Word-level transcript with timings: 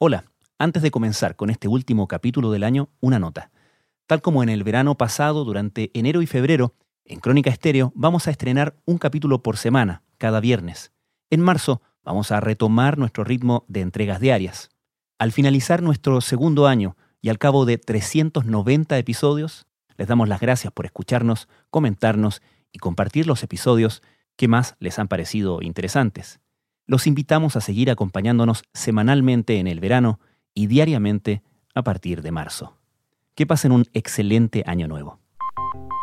Hola, 0.00 0.26
antes 0.60 0.84
de 0.84 0.92
comenzar 0.92 1.34
con 1.34 1.50
este 1.50 1.66
último 1.66 2.06
capítulo 2.06 2.52
del 2.52 2.62
año, 2.62 2.88
una 3.00 3.18
nota. 3.18 3.50
Tal 4.06 4.22
como 4.22 4.44
en 4.44 4.48
el 4.48 4.62
verano 4.62 4.96
pasado, 4.96 5.44
durante 5.44 5.90
enero 5.92 6.22
y 6.22 6.28
febrero, 6.28 6.76
en 7.04 7.18
Crónica 7.18 7.50
Estéreo 7.50 7.90
vamos 7.96 8.28
a 8.28 8.30
estrenar 8.30 8.76
un 8.84 8.98
capítulo 8.98 9.42
por 9.42 9.56
semana, 9.56 10.04
cada 10.16 10.38
viernes. 10.38 10.92
En 11.30 11.40
marzo 11.40 11.82
vamos 12.04 12.30
a 12.30 12.38
retomar 12.38 12.96
nuestro 12.96 13.24
ritmo 13.24 13.64
de 13.66 13.80
entregas 13.80 14.20
diarias. 14.20 14.68
Al 15.18 15.32
finalizar 15.32 15.82
nuestro 15.82 16.20
segundo 16.20 16.68
año 16.68 16.96
y 17.20 17.28
al 17.28 17.38
cabo 17.38 17.64
de 17.64 17.78
390 17.78 18.98
episodios, 18.98 19.66
les 19.96 20.06
damos 20.06 20.28
las 20.28 20.38
gracias 20.38 20.72
por 20.72 20.86
escucharnos, 20.86 21.48
comentarnos 21.70 22.40
y 22.70 22.78
compartir 22.78 23.26
los 23.26 23.42
episodios 23.42 24.04
que 24.36 24.46
más 24.46 24.76
les 24.78 25.00
han 25.00 25.08
parecido 25.08 25.60
interesantes 25.60 26.38
los 26.88 27.06
invitamos 27.06 27.54
a 27.54 27.60
seguir 27.60 27.90
acompañándonos 27.90 28.64
semanalmente 28.72 29.58
en 29.60 29.68
el 29.68 29.78
verano 29.78 30.18
y 30.54 30.66
diariamente 30.66 31.42
a 31.74 31.84
partir 31.84 32.22
de 32.22 32.32
marzo. 32.32 32.76
Que 33.36 33.46
pasen 33.46 33.70
un 33.70 33.84
excelente 33.92 34.64
año 34.66 34.88
nuevo. 34.88 35.20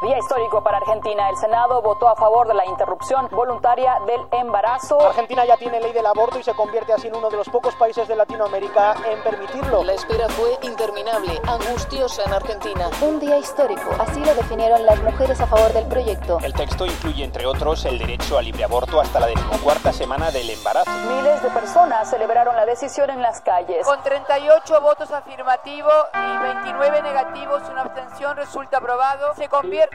Día 0.05 0.19
histórico 0.19 0.61
para 0.61 0.77
Argentina. 0.77 1.29
El 1.29 1.37
Senado 1.37 1.81
votó 1.81 2.07
a 2.07 2.15
favor 2.15 2.47
de 2.47 2.53
la 2.53 2.63
interrupción 2.67 3.27
voluntaria 3.31 3.97
del 4.05 4.21
embarazo. 4.39 5.01
Argentina 5.01 5.45
ya 5.45 5.57
tiene 5.57 5.81
ley 5.81 5.93
del 5.93 6.05
aborto 6.05 6.37
y 6.37 6.43
se 6.43 6.53
convierte 6.53 6.93
así 6.93 7.07
en 7.07 7.15
uno 7.15 7.31
de 7.31 7.37
los 7.37 7.49
pocos 7.49 7.73
países 7.73 8.07
de 8.07 8.15
Latinoamérica 8.15 8.95
en 9.09 9.23
permitirlo. 9.23 9.83
La 9.83 9.93
espera 9.93 10.29
fue 10.29 10.59
interminable, 10.61 11.41
angustiosa 11.47 12.23
en 12.23 12.33
Argentina. 12.33 12.87
Un 13.01 13.19
día 13.19 13.39
histórico, 13.39 13.95
así 13.97 14.19
lo 14.19 14.35
definieron 14.35 14.85
las 14.85 15.01
mujeres 15.01 15.41
a 15.41 15.47
favor 15.47 15.73
del 15.73 15.87
proyecto. 15.87 16.37
El 16.43 16.53
texto 16.53 16.85
incluye, 16.85 17.23
entre 17.23 17.47
otros, 17.47 17.83
el 17.85 17.97
derecho 17.97 18.37
al 18.37 18.45
libre 18.45 18.63
aborto 18.63 19.01
hasta 19.01 19.19
la 19.19 19.25
decimocuarta 19.25 19.91
semana 19.91 20.29
del 20.29 20.47
embarazo. 20.51 20.91
Miles 20.91 21.41
de 21.41 21.49
personas 21.49 22.11
celebraron 22.11 22.55
la 22.55 22.67
decisión 22.67 23.09
en 23.09 23.23
las 23.23 23.41
calles. 23.41 23.83
Con 23.83 24.03
38 24.03 24.81
votos 24.81 25.09
afirmativos 25.09 25.95
y 26.13 26.43
29 26.43 27.01
negativos, 27.01 27.63
una 27.71 27.81
abstención 27.81 28.37
resulta 28.37 28.77
aprobado. 28.77 29.33
Se 29.33 29.49
convierte 29.49 29.94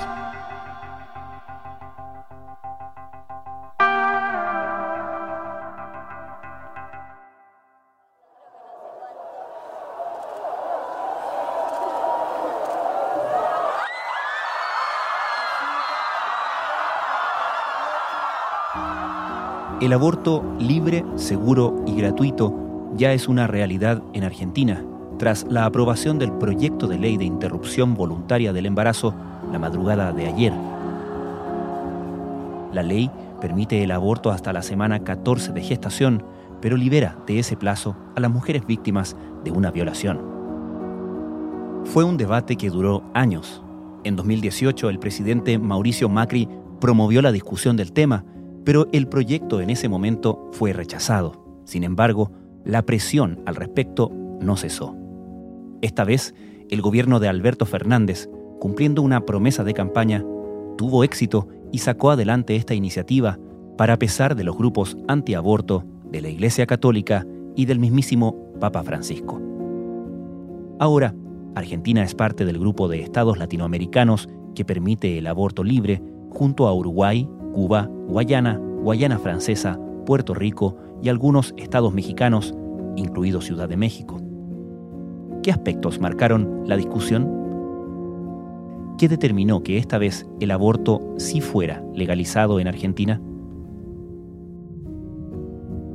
El 19.81 19.93
aborto 19.93 20.43
libre, 20.59 21.03
seguro 21.15 21.83
y 21.87 21.95
gratuito 21.95 22.53
ya 22.95 23.13
es 23.13 23.27
una 23.27 23.47
realidad 23.47 24.03
en 24.13 24.23
Argentina, 24.23 24.85
tras 25.17 25.47
la 25.49 25.65
aprobación 25.65 26.19
del 26.19 26.31
proyecto 26.33 26.85
de 26.85 26.99
ley 26.99 27.17
de 27.17 27.25
interrupción 27.25 27.95
voluntaria 27.95 28.53
del 28.53 28.67
embarazo 28.67 29.15
la 29.51 29.57
madrugada 29.57 30.13
de 30.13 30.27
ayer. 30.27 30.53
La 32.71 32.83
ley 32.83 33.09
permite 33.41 33.83
el 33.83 33.89
aborto 33.89 34.29
hasta 34.29 34.53
la 34.53 34.61
semana 34.61 35.03
14 35.03 35.51
de 35.51 35.63
gestación, 35.63 36.23
pero 36.61 36.77
libera 36.77 37.17
de 37.25 37.39
ese 37.39 37.57
plazo 37.57 37.95
a 38.15 38.19
las 38.19 38.29
mujeres 38.29 38.67
víctimas 38.67 39.15
de 39.43 39.49
una 39.49 39.71
violación. 39.71 40.21
Fue 41.85 42.03
un 42.03 42.17
debate 42.17 42.55
que 42.55 42.69
duró 42.69 43.01
años. 43.15 43.63
En 44.03 44.15
2018 44.15 44.91
el 44.91 44.99
presidente 44.99 45.57
Mauricio 45.57 46.07
Macri 46.07 46.47
promovió 46.79 47.23
la 47.23 47.31
discusión 47.31 47.77
del 47.77 47.93
tema, 47.93 48.23
pero 48.63 48.87
el 48.91 49.07
proyecto 49.07 49.61
en 49.61 49.69
ese 49.69 49.89
momento 49.89 50.49
fue 50.51 50.73
rechazado. 50.73 51.61
Sin 51.65 51.83
embargo, 51.83 52.31
la 52.63 52.83
presión 52.83 53.41
al 53.45 53.55
respecto 53.55 54.11
no 54.39 54.57
cesó. 54.57 54.95
Esta 55.81 56.03
vez, 56.03 56.35
el 56.69 56.81
gobierno 56.81 57.19
de 57.19 57.27
Alberto 57.27 57.65
Fernández, 57.65 58.29
cumpliendo 58.59 59.01
una 59.01 59.25
promesa 59.25 59.63
de 59.63 59.73
campaña, 59.73 60.23
tuvo 60.77 61.03
éxito 61.03 61.47
y 61.71 61.79
sacó 61.79 62.11
adelante 62.11 62.55
esta 62.55 62.73
iniciativa 62.73 63.39
para 63.77 63.97
pesar 63.97 64.35
de 64.35 64.43
los 64.43 64.57
grupos 64.57 64.97
antiaborto 65.07 65.83
de 66.11 66.21
la 66.21 66.29
Iglesia 66.29 66.67
Católica 66.67 67.25
y 67.55 67.65
del 67.65 67.79
mismísimo 67.79 68.53
Papa 68.59 68.83
Francisco. 68.83 69.41
Ahora, 70.79 71.15
Argentina 71.55 72.03
es 72.03 72.15
parte 72.15 72.45
del 72.45 72.59
grupo 72.59 72.87
de 72.87 73.01
estados 73.01 73.37
latinoamericanos 73.37 74.29
que 74.55 74.65
permite 74.65 75.17
el 75.17 75.27
aborto 75.27 75.63
libre 75.63 76.01
junto 76.29 76.67
a 76.67 76.73
Uruguay, 76.73 77.27
Cuba, 77.51 77.89
Guayana, 78.07 78.59
Guayana 78.81 79.19
Francesa, 79.19 79.79
Puerto 80.05 80.33
Rico 80.33 80.77
y 81.01 81.09
algunos 81.09 81.53
estados 81.57 81.93
mexicanos, 81.93 82.53
incluido 82.95 83.41
Ciudad 83.41 83.69
de 83.69 83.77
México. 83.77 84.19
¿Qué 85.43 85.51
aspectos 85.51 85.99
marcaron 85.99 86.63
la 86.65 86.77
discusión? 86.77 87.41
¿Qué 88.97 89.07
determinó 89.07 89.63
que 89.63 89.77
esta 89.77 89.97
vez 89.97 90.27
el 90.39 90.51
aborto 90.51 91.01
sí 91.17 91.41
fuera 91.41 91.83
legalizado 91.95 92.59
en 92.59 92.67
Argentina? 92.67 93.19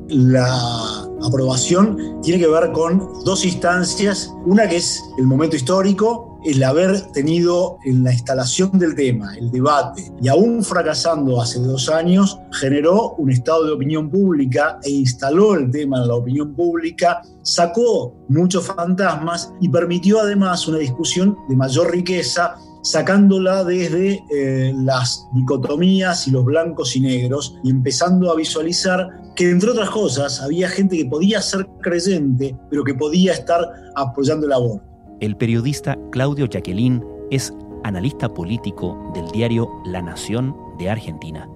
La 0.08 1.06
aprobación 1.22 2.20
tiene 2.22 2.40
que 2.40 2.48
ver 2.48 2.72
con 2.72 3.24
dos 3.24 3.44
instancias. 3.44 4.32
Una 4.44 4.68
que 4.68 4.76
es 4.76 5.02
el 5.18 5.26
momento 5.26 5.56
histórico 5.56 6.35
el 6.46 6.62
haber 6.62 7.00
tenido 7.12 7.78
en 7.84 8.04
la 8.04 8.12
instalación 8.12 8.78
del 8.78 8.94
tema, 8.94 9.36
el 9.36 9.50
debate, 9.50 10.12
y 10.22 10.28
aún 10.28 10.62
fracasando 10.62 11.40
hace 11.40 11.58
dos 11.58 11.88
años, 11.88 12.38
generó 12.52 13.14
un 13.18 13.30
estado 13.30 13.64
de 13.64 13.72
opinión 13.72 14.10
pública 14.10 14.78
e 14.82 14.90
instaló 14.90 15.54
el 15.54 15.70
tema 15.70 15.98
en 15.98 16.08
la 16.08 16.14
opinión 16.14 16.54
pública, 16.54 17.22
sacó 17.42 18.14
muchos 18.28 18.66
fantasmas 18.66 19.52
y 19.60 19.68
permitió 19.68 20.20
además 20.20 20.66
una 20.68 20.78
discusión 20.78 21.36
de 21.48 21.56
mayor 21.56 21.90
riqueza 21.90 22.56
sacándola 22.82 23.64
desde 23.64 24.22
eh, 24.32 24.72
las 24.76 25.26
dicotomías 25.34 26.28
y 26.28 26.30
los 26.30 26.44
blancos 26.44 26.94
y 26.94 27.00
negros 27.00 27.56
y 27.64 27.70
empezando 27.70 28.30
a 28.30 28.36
visualizar 28.36 29.08
que 29.34 29.50
entre 29.50 29.70
otras 29.70 29.90
cosas 29.90 30.40
había 30.40 30.68
gente 30.68 30.96
que 30.96 31.06
podía 31.06 31.42
ser 31.42 31.66
creyente, 31.82 32.56
pero 32.70 32.84
que 32.84 32.94
podía 32.94 33.32
estar 33.32 33.60
apoyando 33.96 34.46
el 34.46 34.52
aborto. 34.52 34.95
El 35.20 35.34
periodista 35.34 35.98
Claudio 36.12 36.46
Jacqueline 36.46 37.02
es 37.30 37.54
analista 37.84 38.32
político 38.32 39.10
del 39.14 39.26
diario 39.30 39.70
La 39.86 40.02
Nación 40.02 40.54
de 40.78 40.90
Argentina. 40.90 41.48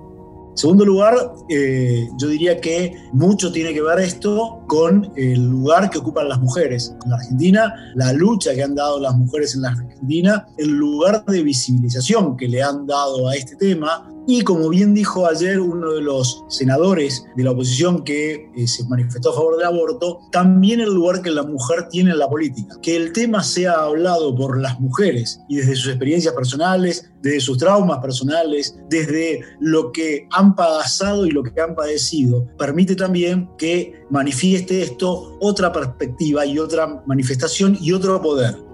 Segundo 0.54 0.86
lugar, 0.86 1.14
eh, 1.50 2.08
yo 2.18 2.28
diría 2.28 2.58
que 2.58 2.96
mucho 3.12 3.52
tiene 3.52 3.74
que 3.74 3.82
ver 3.82 3.98
esto 3.98 4.60
con 4.66 5.12
el 5.14 5.44
lugar 5.50 5.90
que 5.90 5.98
ocupan 5.98 6.30
las 6.30 6.40
mujeres 6.40 6.94
en 7.04 7.10
la 7.10 7.16
Argentina, 7.16 7.92
la 7.94 8.14
lucha 8.14 8.54
que 8.54 8.62
han 8.62 8.74
dado 8.74 8.98
las 8.98 9.14
mujeres 9.14 9.54
en 9.54 9.62
la 9.62 9.68
Argentina, 9.68 10.46
el 10.56 10.70
lugar 10.70 11.24
de 11.26 11.42
visibilización 11.42 12.38
que 12.38 12.48
le 12.48 12.62
han 12.62 12.86
dado 12.86 13.28
a 13.28 13.36
este 13.36 13.56
tema, 13.56 14.10
y 14.32 14.42
como 14.42 14.68
bien 14.68 14.94
dijo 14.94 15.26
ayer 15.26 15.58
uno 15.58 15.92
de 15.92 16.02
los 16.02 16.44
senadores 16.48 17.24
de 17.34 17.42
la 17.42 17.50
oposición 17.50 18.04
que 18.04 18.48
eh, 18.54 18.68
se 18.68 18.84
manifestó 18.84 19.30
a 19.30 19.34
favor 19.34 19.56
del 19.56 19.66
aborto, 19.66 20.20
también 20.30 20.78
el 20.78 20.94
lugar 20.94 21.20
que 21.20 21.32
la 21.32 21.42
mujer 21.42 21.88
tiene 21.88 22.12
en 22.12 22.18
la 22.20 22.28
política. 22.28 22.76
Que 22.80 22.94
el 22.94 23.12
tema 23.12 23.42
sea 23.42 23.72
hablado 23.72 24.32
por 24.36 24.56
las 24.56 24.78
mujeres 24.78 25.40
y 25.48 25.56
desde 25.56 25.74
sus 25.74 25.88
experiencias 25.88 26.32
personales, 26.32 27.10
desde 27.22 27.40
sus 27.40 27.58
traumas 27.58 27.98
personales, 27.98 28.76
desde 28.88 29.40
lo 29.58 29.90
que 29.90 30.28
han 30.30 30.54
pasado 30.54 31.26
y 31.26 31.30
lo 31.30 31.42
que 31.42 31.60
han 31.60 31.74
padecido, 31.74 32.46
permite 32.56 32.94
también 32.94 33.50
que 33.58 34.04
manifieste 34.10 34.82
esto 34.82 35.38
otra 35.40 35.72
perspectiva 35.72 36.46
y 36.46 36.60
otra 36.60 37.02
manifestación 37.04 37.76
y 37.80 37.90
otro 37.90 38.22
poder. 38.22 38.69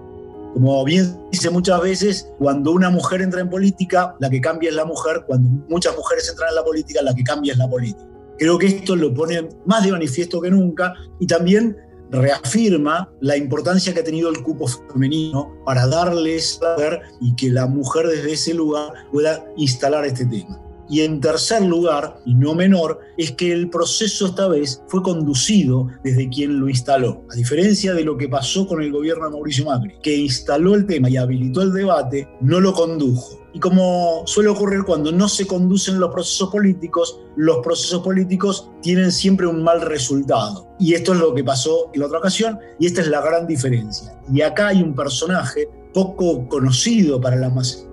Como 0.57 0.83
bien 0.83 1.15
dice 1.31 1.51
muchas 1.51 1.79
veces, 1.81 2.31
cuando 2.39 2.71
una 2.71 2.89
mujer 2.89 3.21
entra 3.21 3.41
en 3.41 3.47
política, 3.47 4.15
la 4.17 4.27
que 4.27 4.41
cambia 4.41 4.71
es 4.71 4.75
la 4.75 4.85
mujer, 4.85 5.23
cuando 5.27 5.47
muchas 5.69 5.95
mujeres 5.95 6.27
entran 6.27 6.49
en 6.49 6.55
la 6.55 6.63
política, 6.63 6.99
la 7.03 7.13
que 7.13 7.23
cambia 7.23 7.53
es 7.53 7.59
la 7.59 7.69
política. 7.69 8.09
Creo 8.39 8.57
que 8.57 8.65
esto 8.65 8.95
lo 8.95 9.13
pone 9.13 9.47
más 9.67 9.83
de 9.83 9.91
manifiesto 9.91 10.41
que 10.41 10.49
nunca 10.49 10.95
y 11.19 11.27
también 11.27 11.77
reafirma 12.09 13.07
la 13.21 13.37
importancia 13.37 13.93
que 13.93 13.99
ha 13.99 14.03
tenido 14.03 14.31
el 14.31 14.41
cupo 14.41 14.65
femenino 14.67 15.53
para 15.63 15.85
darles 15.85 16.57
poder 16.59 17.01
y 17.21 17.35
que 17.35 17.51
la 17.51 17.67
mujer 17.67 18.07
desde 18.07 18.33
ese 18.33 18.55
lugar 18.55 18.93
pueda 19.11 19.45
instalar 19.57 20.05
este 20.05 20.25
tema. 20.25 20.59
Y 20.89 21.01
en 21.01 21.19
tercer 21.19 21.63
lugar, 21.63 22.19
y 22.25 22.33
no 22.33 22.55
menor, 22.55 22.99
es 23.17 23.31
que 23.33 23.51
el 23.51 23.69
proceso 23.69 24.27
esta 24.27 24.47
vez 24.47 24.81
fue 24.87 25.01
conducido 25.01 25.87
desde 26.03 26.29
quien 26.29 26.59
lo 26.59 26.69
instaló. 26.69 27.23
A 27.31 27.35
diferencia 27.35 27.93
de 27.93 28.03
lo 28.03 28.17
que 28.17 28.29
pasó 28.29 28.67
con 28.67 28.81
el 28.81 28.91
gobierno 28.91 29.25
de 29.25 29.31
Mauricio 29.31 29.65
Macri, 29.65 29.95
que 30.01 30.15
instaló 30.15 30.75
el 30.75 30.85
tema 30.85 31.09
y 31.09 31.17
habilitó 31.17 31.61
el 31.61 31.73
debate, 31.73 32.27
no 32.41 32.59
lo 32.59 32.73
condujo. 32.73 33.47
Y 33.53 33.59
como 33.59 34.21
suele 34.25 34.49
ocurrir 34.49 34.83
cuando 34.83 35.11
no 35.11 35.27
se 35.27 35.47
conducen 35.47 35.99
los 35.99 36.11
procesos 36.11 36.49
políticos, 36.51 37.19
los 37.35 37.57
procesos 37.63 38.03
políticos 38.03 38.69
tienen 38.81 39.11
siempre 39.11 39.47
un 39.47 39.63
mal 39.63 39.81
resultado. 39.81 40.67
Y 40.79 40.93
esto 40.93 41.13
es 41.13 41.19
lo 41.19 41.33
que 41.33 41.43
pasó 41.43 41.89
en 41.93 42.01
la 42.01 42.05
otra 42.05 42.19
ocasión 42.19 42.59
y 42.79 42.85
esta 42.85 43.01
es 43.01 43.07
la 43.07 43.21
gran 43.21 43.47
diferencia. 43.47 44.15
Y 44.31 44.41
acá 44.41 44.67
hay 44.67 44.83
un 44.83 44.93
personaje 44.93 45.67
poco 45.93 46.47
conocido 46.47 47.19
para 47.19 47.35
la, 47.35 47.49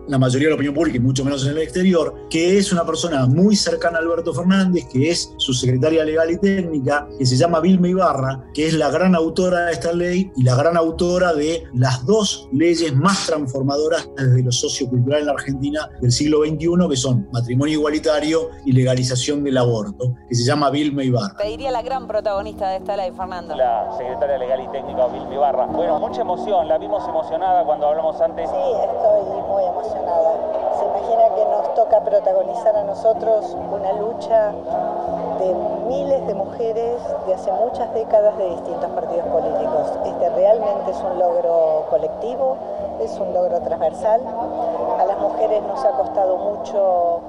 la 0.09 0.19
mayoría 0.19 0.47
de 0.47 0.51
la 0.51 0.55
opinión 0.57 0.75
pública 0.75 0.97
y 0.97 1.01
mucho 1.01 1.25
menos 1.25 1.45
en 1.45 1.53
el 1.53 1.59
exterior, 1.59 2.15
que 2.29 2.59
es 2.59 2.73
una 2.73 2.85
persona 2.85 3.27
muy 3.27 3.57
cercana 3.57 3.99
a 3.99 4.01
Alberto 4.03 4.33
Fernández, 4.35 4.87
que 4.93 5.11
es 5.11 5.33
su 5.39 5.53
secretaria 5.53 6.05
legal 6.05 6.31
y 6.31 6.39
técnica, 6.39 7.09
que 7.19 7.27
se 7.27 7.37
llama 7.37 7.61
Vilma 7.61 7.89
Ibarra, 7.89 8.45
que 8.53 8.67
es 8.67 8.75
la 8.75 8.91
gran 8.91 9.15
autora 9.15 9.67
de 9.67 9.73
esta 9.73 9.93
ley 9.93 10.31
y 10.37 10.43
la 10.43 10.57
gran 10.57 10.77
autora 10.77 11.33
de 11.35 11.65
las 11.75 12.05
dos 12.07 12.49
leyes 12.53 12.95
más 12.95 13.27
transformadoras 13.27 14.09
desde 14.17 14.43
lo 14.43 14.53
sociocultural 14.53 15.21
en 15.21 15.27
la 15.27 15.33
Argentina 15.33 15.91
del 16.01 16.13
siglo 16.13 16.45
XXI, 16.45 16.89
que 16.89 16.97
son 16.97 17.29
matrimonio 17.33 17.75
igualitario 17.79 18.51
y 18.65 18.73
legalización 18.73 19.45
del 19.45 19.57
aborto, 19.59 20.15
que 20.29 20.35
se 20.35 20.45
llama 20.45 20.71
Vilma 20.71 21.03
Ibarra. 21.05 21.37
Te 21.37 21.49
diría 21.49 21.71
la 21.71 21.83
gran 21.83 22.07
protagonista 22.07 22.71
de 22.71 22.77
esta 22.79 22.97
ley, 22.97 23.11
Fernando. 23.17 23.55
La 23.57 23.91
secretaria 23.97 24.39
legal 24.39 24.61
y 24.61 24.69
técnica 24.69 25.07
Vilma 25.07 25.35
Ibarra. 25.35 25.67
Bueno, 25.67 25.99
mucha 25.99 26.21
emoción, 26.21 26.69
la 26.69 26.79
vimos 26.79 27.07
emocionada 27.09 27.65
cuando 27.65 27.89
hablamos 27.89 28.21
antes. 28.21 28.49
Sí, 28.49 28.57
estoy 28.57 29.43
muy 29.43 29.63
emocionada 29.63 29.94
se 29.95 30.85
imagina 30.85 31.35
que 31.35 31.45
nos 31.45 31.75
toca 31.75 32.01
protagonizar 32.01 32.77
a 32.77 32.85
nosotros 32.85 33.57
una 33.73 33.93
lucha 33.93 34.53
de 35.39 35.55
miles 35.89 36.27
de 36.27 36.35
mujeres 36.35 36.97
de 37.27 37.35
hace 37.35 37.53
muchas 37.53 37.93
décadas 37.95 38.37
de 38.39 38.51
distintos 38.51 38.91
partidos 38.91 39.27
políticos. 39.27 39.93
Este 40.05 40.31
realmente 40.31 40.91
es 40.91 41.01
un 41.03 41.19
logro 41.19 41.87
colectivo, 41.91 42.57
es 43.01 43.19
un 43.19 43.33
logro 43.33 43.61
transversal. 43.61 44.21
A 44.99 45.05
las 45.05 45.19
mujeres 45.19 45.63
nos 45.63 45.85
ha 45.85 45.91
costado 45.93 46.37
mucho 46.39 47.21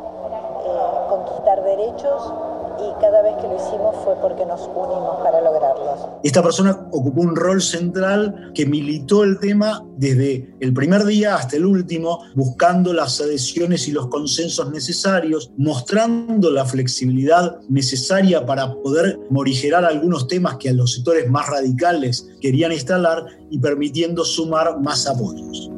eh, 0.65 1.09
conquistar 1.09 1.61
derechos 1.63 2.33
y 2.80 3.01
cada 3.01 3.22
vez 3.22 3.36
que 3.42 3.48
lo 3.48 3.56
hicimos 3.56 3.95
fue 4.04 4.16
porque 4.22 4.45
nos 4.45 4.62
unimos 4.62 5.18
para 5.24 5.42
lograrlos. 5.42 6.07
Esta 6.24 6.42
persona 6.42 6.88
ocupó 6.92 7.22
un 7.22 7.36
rol 7.36 7.62
central 7.62 8.51
que 8.54 8.66
militó 8.66 9.24
el 9.24 9.39
tema 9.39 9.83
desde 9.98 10.56
el 10.60 10.74
primer 10.74 11.06
día 11.06 11.36
hasta 11.36 11.56
el 11.56 11.66
último, 11.66 12.19
buscando 12.36 12.94
las 12.94 13.19
adhesiones 13.22 13.88
y 13.88 13.92
los 13.92 14.07
consensos 14.07 14.72
necesarios, 14.72 15.51
mostrando 15.57 16.51
la 16.51 16.66
flexibilidad 16.66 17.60
necesaria 17.69 18.45
para 18.45 18.74
poder 18.74 19.19
morigerar 19.30 19.86
algunos 19.86 20.28
temas 20.28 20.57
que 20.57 20.69
a 20.69 20.74
los 20.74 20.94
sectores 20.94 21.30
más 21.30 21.48
radicales 21.48 22.28
querían 22.42 22.71
instalar 22.71 23.25
y 23.50 23.60
permitiendo 23.60 24.25
sumar 24.25 24.80
más 24.80 25.07
apoyos. 25.07 25.69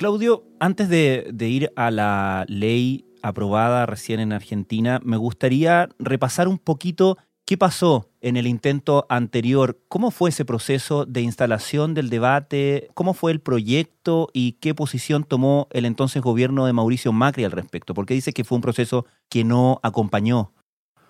Claudio, 0.00 0.44
antes 0.60 0.88
de, 0.88 1.30
ir 1.40 1.74
a 1.76 1.90
la 1.90 2.46
ley 2.48 3.04
aprobada 3.20 3.84
recién 3.84 4.18
en 4.18 4.32
Argentina, 4.32 4.98
me 5.04 5.18
gustaría 5.18 5.90
repasar 5.98 6.48
un 6.48 6.56
poquito 6.56 7.18
qué 7.44 7.58
pasó 7.58 8.08
en 8.22 8.38
el 8.38 8.46
intento 8.46 9.04
anterior. 9.10 9.78
¿Cómo 9.88 10.10
fue 10.10 10.30
ese 10.30 10.46
proceso 10.46 11.04
de 11.04 11.20
instalación 11.20 11.92
del 11.92 12.08
debate? 12.08 12.88
¿Cómo 12.94 13.12
fue 13.12 13.30
el 13.30 13.42
proyecto 13.42 14.30
y 14.32 14.52
qué 14.52 14.74
posición 14.74 15.22
tomó 15.24 15.68
el 15.70 15.84
entonces 15.84 16.22
gobierno 16.22 16.64
de 16.64 16.72
Mauricio 16.72 17.12
Macri 17.12 17.44
al 17.44 17.52
respecto? 17.52 17.92
Porque 17.92 18.14
dice 18.14 18.32
que 18.32 18.44
fue 18.44 18.56
un 18.56 18.62
proceso 18.62 19.04
que 19.28 19.44
no 19.44 19.80
acompañó 19.82 20.54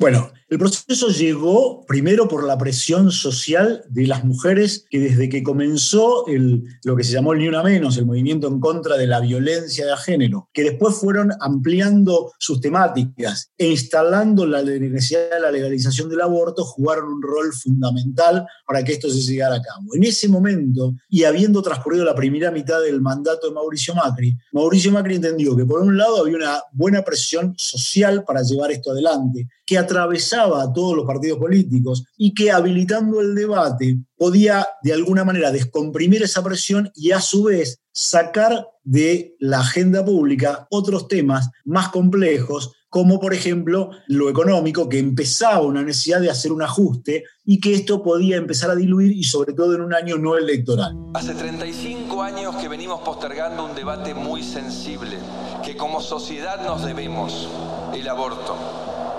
bueno, 0.01 0.33
el 0.49 0.59
proceso 0.59 1.09
llegó 1.11 1.85
primero 1.87 2.27
por 2.27 2.43
la 2.45 2.59
presión 2.59 3.13
social 3.13 3.85
de 3.89 4.09
las 4.09 4.25
mujeres 4.25 4.85
que 4.91 4.99
desde 4.99 5.29
que 5.29 5.45
comenzó 5.45 6.27
el, 6.27 6.65
lo 6.83 6.97
que 6.97 7.05
se 7.05 7.13
llamó 7.13 7.35
el 7.35 7.39
Ni 7.39 7.47
Una 7.47 7.63
Menos, 7.63 7.97
el 7.99 8.07
movimiento 8.07 8.49
en 8.49 8.59
contra 8.59 8.97
de 8.97 9.07
la 9.07 9.21
violencia 9.21 9.87
de 9.87 9.97
género, 9.99 10.49
que 10.53 10.65
después 10.65 10.97
fueron 10.97 11.31
ampliando 11.39 12.33
sus 12.39 12.61
temáticas 12.61 13.53
e 13.57 13.69
instalando 13.69 14.45
la 14.45 14.63
necesidad 14.63 15.31
de 15.35 15.41
la 15.41 15.53
legalización 15.53 16.09
del 16.09 16.23
aborto, 16.23 16.65
jugaron 16.65 17.13
un 17.13 17.23
rol 17.23 17.53
fundamental 17.53 18.45
para 18.67 18.83
que 18.83 18.95
esto 18.95 19.09
se 19.09 19.21
llegara 19.21 19.57
a 19.57 19.63
cabo. 19.63 19.95
En 19.95 20.03
ese 20.03 20.27
momento, 20.29 20.95
y 21.11 21.25
habiendo 21.25 21.63
transcurrido 21.63 22.05
la 22.05 22.15
primera 22.15 22.51
mitad 22.51 22.81
del 22.81 23.01
mandato 23.01 23.49
de 23.49 23.55
Mauricio 23.55 23.95
Macri, 23.95 24.37
Mauricio 24.53 24.91
Macri 24.91 25.17
entendió 25.17 25.55
que 25.55 25.67
por 25.67 25.83
un 25.83 25.97
lado 25.97 26.23
había 26.23 26.37
una 26.37 26.63
buena 26.73 27.03
presión 27.03 27.55
social 27.57 28.25
para 28.25 28.43
llevar 28.43 28.73
esto 28.73 28.93
adelante, 28.93 29.47
que 29.71 29.79
atravesaba 29.79 30.65
a 30.65 30.73
todos 30.73 30.97
los 30.97 31.07
partidos 31.07 31.39
políticos 31.39 32.03
y 32.17 32.35
que 32.35 32.51
habilitando 32.51 33.21
el 33.21 33.37
debate 33.37 34.01
podía 34.17 34.67
de 34.83 34.93
alguna 34.93 35.23
manera 35.23 35.53
descomprimir 35.53 36.25
esa 36.25 36.43
presión 36.43 36.91
y 36.97 37.13
a 37.13 37.21
su 37.21 37.45
vez 37.45 37.79
sacar 37.93 38.67
de 38.83 39.37
la 39.39 39.61
agenda 39.61 40.05
pública 40.05 40.67
otros 40.71 41.07
temas 41.07 41.51
más 41.65 41.91
complejos 41.91 42.73
como 42.89 43.21
por 43.21 43.33
ejemplo 43.33 43.91
lo 44.09 44.29
económico, 44.29 44.89
que 44.89 44.99
empezaba 44.99 45.61
una 45.61 45.85
necesidad 45.85 46.21
de 46.21 46.31
hacer 46.31 46.51
un 46.51 46.63
ajuste 46.63 47.23
y 47.45 47.61
que 47.61 47.73
esto 47.73 48.03
podía 48.03 48.39
empezar 48.39 48.73
a 48.73 48.75
diluir 48.75 49.13
y 49.13 49.23
sobre 49.23 49.53
todo 49.53 49.77
en 49.77 49.83
un 49.83 49.95
año 49.95 50.19
no 50.19 50.37
electoral. 50.37 50.97
Hace 51.15 51.35
35 51.35 52.21
años 52.21 52.57
que 52.57 52.67
venimos 52.67 53.03
postergando 53.03 53.65
un 53.67 53.77
debate 53.77 54.15
muy 54.15 54.43
sensible, 54.43 55.17
que 55.65 55.77
como 55.77 56.01
sociedad 56.01 56.61
nos 56.67 56.85
debemos, 56.85 57.49
el 57.95 58.09
aborto. 58.09 58.57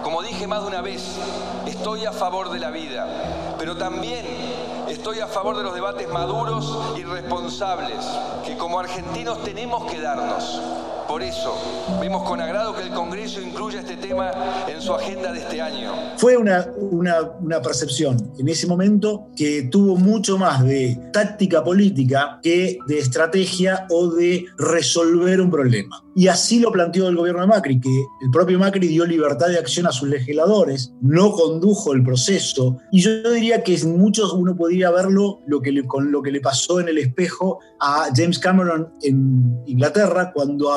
Como 0.04 0.24
dije 0.24 0.48
más 0.48 0.62
de 0.62 0.68
una 0.68 0.82
vez, 0.82 1.18
estoy 1.68 2.06
a 2.06 2.12
favor 2.12 2.50
de 2.50 2.60
la 2.60 2.72
vida, 2.72 3.56
pero 3.58 3.78
también 3.78 4.26
estoy 4.90 5.20
a 5.20 5.28
favor 5.28 5.58
de 5.58 5.64
los 5.64 5.74
debates 5.74 6.10
maduros 6.10 6.98
y 6.98 7.04
responsables 7.04 7.98
que 8.46 8.58
como 8.58 8.80
argentinos 8.80 9.44
tenemos 9.44 9.90
que 9.92 10.00
darnos. 10.02 10.60
Por 11.12 11.24
eso, 11.24 11.54
vemos 12.00 12.24
con 12.24 12.40
agrado 12.40 12.74
que 12.74 12.84
el 12.84 12.90
Congreso 12.92 13.42
incluya 13.42 13.82
este 13.82 13.98
tema 13.98 14.32
en 14.66 14.82
su 14.82 14.94
agenda 14.94 15.34
de 15.34 15.40
este 15.40 15.60
año. 15.60 15.92
Fue 16.16 16.38
una, 16.38 16.66
una, 16.80 17.62
percepción 17.62 18.32
en 18.40 18.48
ese 18.48 18.66
momento 18.66 19.28
que 19.36 19.64
tuvo 19.64 19.98
mucho 19.98 20.38
más 20.38 20.64
de 20.64 20.98
táctica 21.12 21.66
política 21.66 22.40
que 22.42 22.78
de 22.88 22.98
estrategia 22.98 23.88
o 23.90 24.08
de 24.08 24.46
resolver 24.58 25.42
un 25.42 25.52
problema. 25.52 26.02
Y 26.16 26.28
así 26.28 26.60
lo 26.60 26.72
planteó 26.72 27.08
el 27.08 27.16
gobierno 27.16 27.42
de 27.42 27.48
Macri, 27.48 27.80
que 27.80 27.90
el 27.90 28.32
propio 28.32 28.60
Macri 28.60 28.88
dio 28.88 29.06
libertad 29.06 29.48
de 29.48 29.58
acción 29.58 29.88
a 29.88 29.92
sus 29.92 30.10
legisladores, 30.10 30.94
no 31.02 31.32
condujo 31.32 31.94
el 31.94 32.04
proceso. 32.04 32.78
Y 32.92 33.02
yo 33.02 33.32
diría 33.32 33.64
que 33.64 33.78
muchos 33.86 34.34
uno 34.34 34.56
podría 34.56 34.92
verlo 34.92 35.40
lo 35.48 35.62
que 35.62 35.72
con 35.88 36.12
lo 36.12 36.22
que 36.22 36.32
le 36.32 36.42
pasó 36.42 36.80
en 36.80 36.90
el 36.90 36.98
espejo 36.98 37.60
a 37.80 38.10
James 38.16 38.40
Cameron 38.40 38.90
en 39.04 39.58
Inglaterra 39.66 40.32
cuando 40.34 40.72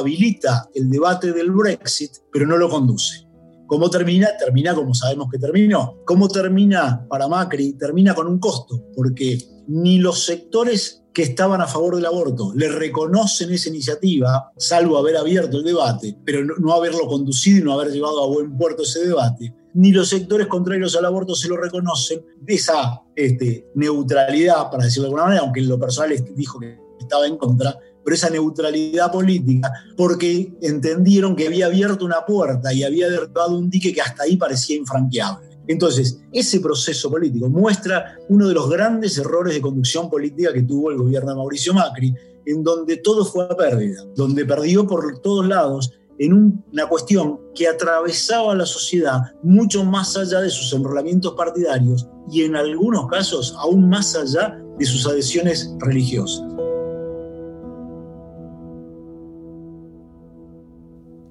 el 0.74 0.90
debate 0.90 1.32
del 1.32 1.50
Brexit, 1.50 2.10
pero 2.32 2.46
no 2.46 2.56
lo 2.56 2.68
conduce. 2.68 3.26
¿Cómo 3.66 3.90
termina? 3.90 4.28
Termina 4.38 4.74
como 4.74 4.94
sabemos 4.94 5.28
que 5.30 5.38
terminó. 5.38 5.98
¿Cómo 6.04 6.28
termina 6.28 7.06
para 7.08 7.28
Macri? 7.28 7.72
Termina 7.74 8.14
con 8.14 8.26
un 8.26 8.38
costo, 8.38 8.84
porque 8.94 9.38
ni 9.68 9.98
los 9.98 10.24
sectores 10.24 11.02
que 11.12 11.22
estaban 11.22 11.60
a 11.60 11.66
favor 11.66 11.96
del 11.96 12.06
aborto 12.06 12.52
le 12.54 12.68
reconocen 12.68 13.52
esa 13.52 13.68
iniciativa, 13.68 14.52
salvo 14.56 14.98
haber 14.98 15.16
abierto 15.16 15.58
el 15.58 15.64
debate, 15.64 16.16
pero 16.24 16.44
no, 16.44 16.72
haberlo 16.72 17.06
conducido 17.06 17.58
y 17.58 17.62
no 17.62 17.72
haber 17.72 17.92
llevado 17.92 18.24
a 18.24 18.26
buen 18.26 18.56
puerto 18.58 18.82
ese 18.82 19.06
debate, 19.06 19.54
ni 19.74 19.92
los 19.92 20.08
sectores 20.08 20.48
contrarios 20.48 20.96
al 20.96 21.04
aborto 21.04 21.34
se 21.36 21.48
lo 21.48 21.56
reconocen, 21.56 22.24
de 22.40 22.54
esa 22.54 23.00
este, 23.14 23.68
neutralidad, 23.76 24.70
para 24.70 24.84
decirlo 24.84 25.04
de 25.04 25.08
alguna 25.08 25.24
manera, 25.24 25.42
aunque 25.42 25.60
en 25.60 25.68
lo 25.68 25.78
personal 25.78 26.12
dijo 26.34 26.58
que 26.58 26.78
estaba 26.98 27.26
en 27.26 27.36
contra, 27.36 27.78
pero 28.04 28.14
esa 28.14 28.30
neutralidad 28.30 29.10
política, 29.10 29.72
porque 29.96 30.52
entendieron 30.60 31.34
que 31.34 31.46
había 31.46 31.66
abierto 31.66 32.04
una 32.04 32.24
puerta 32.26 32.72
y 32.72 32.82
había 32.82 33.08
derribado 33.08 33.56
un 33.56 33.70
dique 33.70 33.92
que 33.92 34.02
hasta 34.02 34.24
ahí 34.24 34.36
parecía 34.36 34.76
infranqueable. 34.76 35.54
Entonces, 35.66 36.20
ese 36.32 36.60
proceso 36.60 37.10
político 37.10 37.48
muestra 37.48 38.18
uno 38.28 38.48
de 38.48 38.54
los 38.54 38.68
grandes 38.68 39.16
errores 39.16 39.54
de 39.54 39.62
conducción 39.62 40.10
política 40.10 40.52
que 40.52 40.62
tuvo 40.62 40.90
el 40.90 40.98
gobierno 40.98 41.30
de 41.30 41.36
Mauricio 41.36 41.72
Macri, 41.72 42.14
en 42.46 42.62
donde 42.62 42.98
todo 42.98 43.24
fue 43.24 43.44
a 43.44 43.56
pérdida, 43.56 44.04
donde 44.14 44.44
perdió 44.44 44.86
por 44.86 45.20
todos 45.20 45.46
lados 45.46 45.92
en 46.18 46.62
una 46.72 46.86
cuestión 46.86 47.40
que 47.54 47.66
atravesaba 47.66 48.54
la 48.54 48.66
sociedad 48.66 49.20
mucho 49.42 49.84
más 49.84 50.16
allá 50.16 50.40
de 50.40 50.50
sus 50.50 50.72
enrolamientos 50.72 51.34
partidarios 51.34 52.06
y 52.30 52.42
en 52.42 52.56
algunos 52.56 53.08
casos 53.08 53.54
aún 53.58 53.88
más 53.88 54.14
allá 54.14 54.60
de 54.78 54.84
sus 54.84 55.06
adhesiones 55.06 55.74
religiosas. 55.80 56.53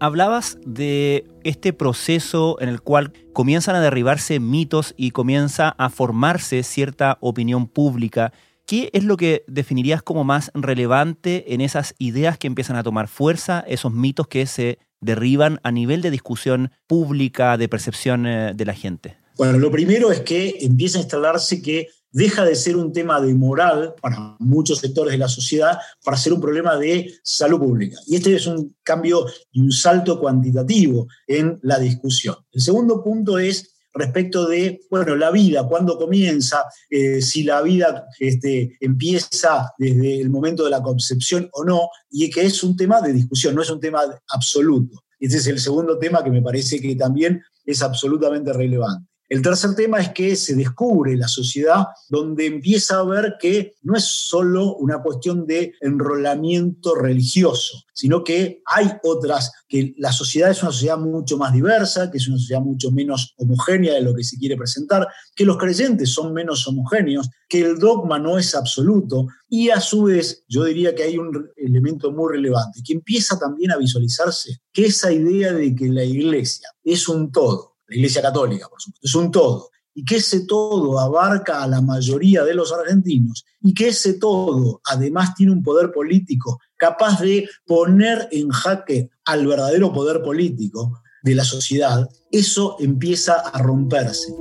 Hablabas 0.03 0.57
de 0.65 1.25
este 1.45 1.71
proceso 1.71 2.57
en 2.59 2.67
el 2.67 2.81
cual 2.81 3.13
comienzan 3.31 3.77
a 3.77 3.81
derribarse 3.81 4.41
mitos 4.41 4.93
y 4.97 5.11
comienza 5.11 5.69
a 5.77 5.89
formarse 5.89 6.61
cierta 6.63 7.17
opinión 7.21 7.67
pública. 7.67 8.33
¿Qué 8.33 8.43
¿qué 8.65 8.89
es 8.91 9.05
lo 9.05 9.15
que 9.15 9.45
definirías 9.47 10.01
como 10.01 10.25
más 10.25 10.51
relevante 10.53 11.53
en 11.53 11.61
esas 11.61 11.95
ideas 11.99 12.37
que 12.37 12.47
empiezan 12.47 12.75
a 12.75 12.83
tomar 12.83 13.07
fuerza, 13.07 13.63
esos 13.65 13.93
mitos 13.93 14.27
que 14.27 14.45
se 14.45 14.77
derriban 14.99 15.61
a 15.63 15.71
nivel 15.71 16.01
de 16.01 16.11
discusión 16.11 16.71
pública, 16.85 17.57
de 17.57 17.69
percepción 17.69 18.25
eh, 18.25 18.51
de 18.53 18.65
la 18.65 18.73
gente? 18.73 19.15
Bueno, 19.37 19.57
lo 19.57 19.71
primero 19.71 20.11
es 20.11 20.19
que 20.19 20.57
empieza 20.61 20.97
a 20.97 21.01
instalarse 21.01 21.61
que 21.61 21.87
deja 22.13 22.45
de 22.45 22.55
ser 22.55 22.77
un 22.77 22.93
tema 22.93 23.19
de 23.19 23.33
moral 23.33 23.95
para 24.01 24.37
muchos 24.39 24.79
sectores 24.79 25.11
de 25.11 25.17
la 25.17 25.27
sociedad 25.27 25.77
para 26.05 26.15
ser 26.15 26.31
un 26.31 26.39
problema 26.39 26.77
de 26.77 27.11
salud 27.23 27.59
pública. 27.59 27.97
Y 28.07 28.15
este 28.15 28.35
es 28.35 28.47
un 28.47 28.75
cambio 28.83 29.25
y 29.51 29.59
un 29.59 29.71
salto 29.71 30.19
cuantitativo 30.19 31.07
en 31.27 31.59
la 31.63 31.79
discusión. 31.79 32.35
El 32.51 32.61
segundo 32.61 33.03
punto 33.03 33.39
es 33.39 33.71
respecto 33.95 34.47
de, 34.47 34.81
bueno, 34.89 35.15
la 35.15 35.31
vida, 35.31 35.67
cuándo 35.67 35.97
comienza, 35.97 36.63
eh, 36.89 37.21
si 37.21 37.43
la 37.43 37.61
vida 37.61 38.07
este, 38.19 38.77
empieza 38.79 39.71
desde 39.77 40.19
el 40.19 40.29
momento 40.29 40.63
de 40.63 40.71
la 40.71 40.81
concepción 40.81 41.47
o 41.51 41.63
no, 41.63 41.89
y 42.09 42.29
que 42.29 42.41
es 42.41 42.63
un 42.63 42.75
tema 42.75 43.01
de 43.01 43.13
discusión, 43.13 43.53
no 43.53 43.61
es 43.61 43.69
un 43.69 43.79
tema 43.79 44.01
absoluto. 44.29 45.03
Este 45.19 45.37
es 45.37 45.47
el 45.47 45.59
segundo 45.59 45.97
tema 45.99 46.23
que 46.23 46.31
me 46.31 46.41
parece 46.41 46.79
que 46.79 46.95
también 46.95 47.41
es 47.65 47.81
absolutamente 47.81 48.51
relevante. 48.51 49.12
El 49.33 49.41
tercer 49.41 49.73
tema 49.73 49.99
es 49.99 50.09
que 50.09 50.35
se 50.35 50.53
descubre 50.53 51.17
la 51.17 51.27
sociedad 51.27 51.87
donde 52.07 52.45
empieza 52.45 52.99
a 52.99 53.03
ver 53.03 53.33
que 53.39 53.73
no 53.81 53.95
es 53.95 54.03
solo 54.03 54.75
una 54.75 55.01
cuestión 55.01 55.47
de 55.47 55.73
enrolamiento 55.81 56.93
religioso, 56.93 57.81
sino 57.95 58.23
que 58.23 58.61
hay 58.63 58.91
otras, 59.01 59.51
que 59.67 59.95
la 59.97 60.11
sociedad 60.11 60.51
es 60.51 60.61
una 60.61 60.71
sociedad 60.71 60.99
mucho 60.99 61.35
más 61.39 61.51
diversa, 61.51 62.11
que 62.11 62.19
es 62.19 62.27
una 62.27 62.37
sociedad 62.37 62.61
mucho 62.61 62.91
menos 62.91 63.33
homogénea 63.37 63.95
de 63.95 64.01
lo 64.01 64.13
que 64.13 64.23
se 64.23 64.37
quiere 64.37 64.55
presentar, 64.55 65.07
que 65.35 65.45
los 65.45 65.57
creyentes 65.57 66.13
son 66.13 66.31
menos 66.31 66.67
homogéneos, 66.67 67.27
que 67.49 67.61
el 67.61 67.79
dogma 67.79 68.19
no 68.19 68.37
es 68.37 68.53
absoluto 68.53 69.25
y 69.49 69.71
a 69.71 69.81
su 69.81 70.03
vez 70.03 70.43
yo 70.47 70.63
diría 70.63 70.93
que 70.93 71.03
hay 71.03 71.17
un 71.17 71.49
elemento 71.57 72.11
muy 72.11 72.33
relevante, 72.33 72.81
que 72.85 72.93
empieza 72.93 73.39
también 73.39 73.71
a 73.71 73.77
visualizarse 73.77 74.59
que 74.71 74.85
esa 74.85 75.11
idea 75.11 75.53
de 75.53 75.73
que 75.73 75.87
la 75.87 76.03
iglesia 76.03 76.69
es 76.83 77.07
un 77.07 77.31
todo, 77.31 77.72
la 77.87 77.95
Iglesia 77.95 78.21
Católica, 78.21 78.67
por 78.69 78.81
supuesto, 78.81 79.07
es 79.07 79.15
un 79.15 79.31
todo, 79.31 79.69
y 79.93 80.03
que 80.03 80.15
ese 80.15 80.45
todo 80.45 80.99
abarca 80.99 81.61
a 81.63 81.67
la 81.67 81.81
mayoría 81.81 82.43
de 82.43 82.53
los 82.53 82.71
argentinos, 82.71 83.45
y 83.61 83.73
que 83.73 83.89
ese 83.89 84.15
todo 84.15 84.81
además 84.85 85.35
tiene 85.35 85.51
un 85.51 85.63
poder 85.63 85.91
político 85.91 86.59
capaz 86.77 87.21
de 87.21 87.47
poner 87.65 88.27
en 88.31 88.49
jaque 88.49 89.09
al 89.25 89.47
verdadero 89.47 89.93
poder 89.93 90.21
político 90.21 91.01
de 91.21 91.35
la 91.35 91.45
sociedad, 91.45 92.09
eso 92.31 92.75
empieza 92.79 93.35
a 93.35 93.61
romperse 93.61 94.33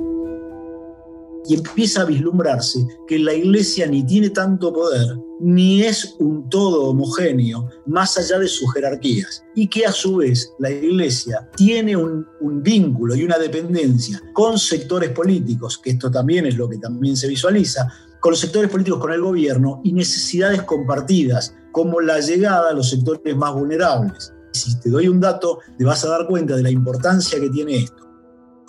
y 1.47 1.55
empieza 1.55 2.01
a 2.01 2.05
vislumbrarse 2.05 2.85
que 3.07 3.19
la 3.19 3.33
iglesia 3.33 3.87
ni 3.87 4.05
tiene 4.05 4.29
tanto 4.29 4.73
poder, 4.73 5.17
ni 5.39 5.83
es 5.83 6.15
un 6.19 6.49
todo 6.49 6.89
homogéneo, 6.89 7.69
más 7.85 8.17
allá 8.17 8.39
de 8.39 8.47
sus 8.47 8.71
jerarquías, 8.73 9.43
y 9.55 9.67
que 9.67 9.85
a 9.85 9.91
su 9.91 10.17
vez 10.17 10.51
la 10.59 10.71
iglesia 10.71 11.49
tiene 11.55 11.95
un, 11.97 12.25
vínculo 12.41 13.15
y 13.15 13.23
una 13.23 13.37
dependencia 13.37 14.21
con 14.33 14.57
sectores 14.57 15.09
políticos, 15.09 15.77
que 15.77 15.91
esto 15.91 16.09
también 16.09 16.45
es 16.45 16.55
lo 16.55 16.69
que 16.69 16.77
también 16.77 17.17
se 17.17 17.27
visualiza, 17.27 17.91
con 18.19 18.31
los 18.31 18.39
sectores 18.39 18.69
políticos, 18.69 18.99
con 18.99 19.11
el 19.11 19.21
gobierno, 19.21 19.81
y 19.83 19.91
necesidades 19.91 20.61
compartidas, 20.63 21.53
como 21.71 21.99
la 21.99 22.19
llegada 22.19 22.69
a 22.69 22.73
los 22.73 22.89
sectores 22.89 23.35
más 23.35 23.53
vulnerables. 23.53 24.33
Si 24.53 24.79
te 24.79 24.89
doy 24.89 25.07
un 25.07 25.19
dato, 25.19 25.59
te 25.77 25.83
vas 25.83 26.05
a 26.05 26.09
dar 26.09 26.27
cuenta 26.27 26.55
de 26.55 26.63
la 26.63 26.69
importancia 26.69 27.39
que 27.39 27.49
tiene 27.49 27.77
esto 27.77 28.02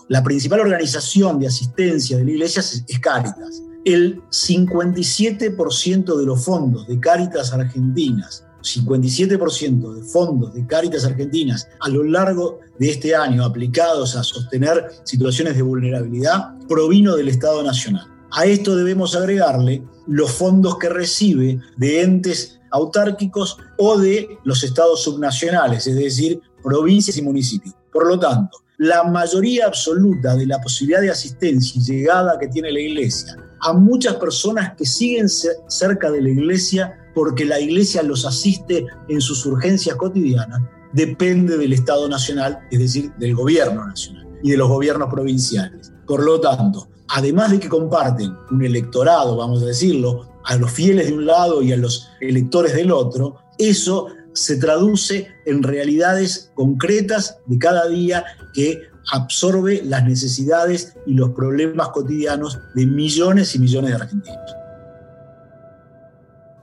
la 0.08 0.22
principal 0.22 0.60
organización 0.60 1.38
de 1.38 1.46
asistencia 1.46 2.16
de 2.16 2.24
la 2.24 2.30
iglesia 2.30 2.60
es, 2.60 2.84
Cáritas. 3.00 3.62
El 3.84 4.22
57% 4.30 6.16
de 6.16 6.26
los 6.26 6.44
fondos 6.44 6.86
de 6.86 6.98
Cáritas 7.00 7.52
Argentinas, 7.52 8.44
57% 8.62 9.94
de 9.94 10.02
fondos 10.02 10.54
de 10.54 10.66
Cáritas 10.66 11.04
Argentinas 11.04 11.68
a 11.80 11.88
lo 11.88 12.02
largo 12.02 12.60
de 12.78 12.90
este 12.90 13.14
año 13.14 13.44
aplicados 13.44 14.16
a 14.16 14.22
sostener 14.22 14.90
situaciones 15.04 15.56
de 15.56 15.62
vulnerabilidad, 15.62 16.56
provino 16.66 17.14
del 17.16 17.28
Estado 17.28 17.62
Nacional. 17.62 18.06
A 18.30 18.46
esto 18.46 18.74
debemos 18.74 19.14
agregarle 19.14 19.84
los 20.06 20.30
fondos 20.30 20.78
que 20.78 20.88
recibe 20.88 21.60
de 21.76 22.02
entes 22.02 22.60
autárquicos 22.70 23.58
o 23.78 23.98
de 23.98 24.38
los 24.44 24.64
estados 24.64 25.04
subnacionales, 25.04 25.86
es 25.86 25.96
decir, 25.96 26.40
provincias 26.62 27.16
y 27.16 27.22
municipios. 27.22 27.74
Por 27.92 28.08
lo 28.08 28.18
tanto, 28.18 28.63
la 28.78 29.04
mayoría 29.04 29.66
absoluta 29.66 30.34
de 30.36 30.46
la 30.46 30.60
posibilidad 30.60 31.00
de 31.00 31.10
asistencia 31.10 31.80
y 31.80 31.84
llegada 31.84 32.38
que 32.38 32.48
tiene 32.48 32.72
la 32.72 32.80
iglesia 32.80 33.36
a 33.64 33.72
muchas 33.72 34.16
personas 34.16 34.74
que 34.76 34.84
siguen 34.84 35.26
cerca 35.28 36.10
de 36.10 36.20
la 36.20 36.28
iglesia 36.28 36.98
porque 37.14 37.46
la 37.46 37.58
iglesia 37.58 38.02
los 38.02 38.26
asiste 38.26 38.86
en 39.08 39.20
sus 39.20 39.46
urgencias 39.46 39.96
cotidianas, 39.96 40.60
depende 40.92 41.56
del 41.56 41.72
Estado 41.72 42.08
Nacional, 42.08 42.58
es 42.70 42.78
decir, 42.78 43.12
del 43.18 43.34
gobierno 43.34 43.86
nacional 43.86 44.26
y 44.42 44.50
de 44.50 44.56
los 44.58 44.68
gobiernos 44.68 45.08
provinciales. 45.08 45.92
Por 46.06 46.22
lo 46.22 46.40
tanto, 46.40 46.88
además 47.08 47.52
de 47.52 47.60
que 47.60 47.68
comparten 47.68 48.36
un 48.50 48.64
electorado, 48.64 49.36
vamos 49.36 49.62
a 49.62 49.66
decirlo, 49.66 50.28
a 50.44 50.56
los 50.56 50.70
fieles 50.70 51.06
de 51.06 51.14
un 51.14 51.24
lado 51.24 51.62
y 51.62 51.72
a 51.72 51.78
los 51.78 52.10
electores 52.20 52.74
del 52.74 52.92
otro, 52.92 53.36
eso 53.56 54.08
se 54.34 54.56
traduce 54.56 55.28
en 55.46 55.62
realidades 55.62 56.52
concretas 56.54 57.38
de 57.46 57.58
cada 57.58 57.88
día 57.88 58.24
que 58.52 58.82
absorbe 59.12 59.82
las 59.84 60.04
necesidades 60.04 60.96
y 61.06 61.14
los 61.14 61.30
problemas 61.30 61.88
cotidianos 61.90 62.58
de 62.74 62.86
millones 62.86 63.54
y 63.54 63.58
millones 63.58 63.90
de 63.90 63.96
argentinos. 63.96 64.56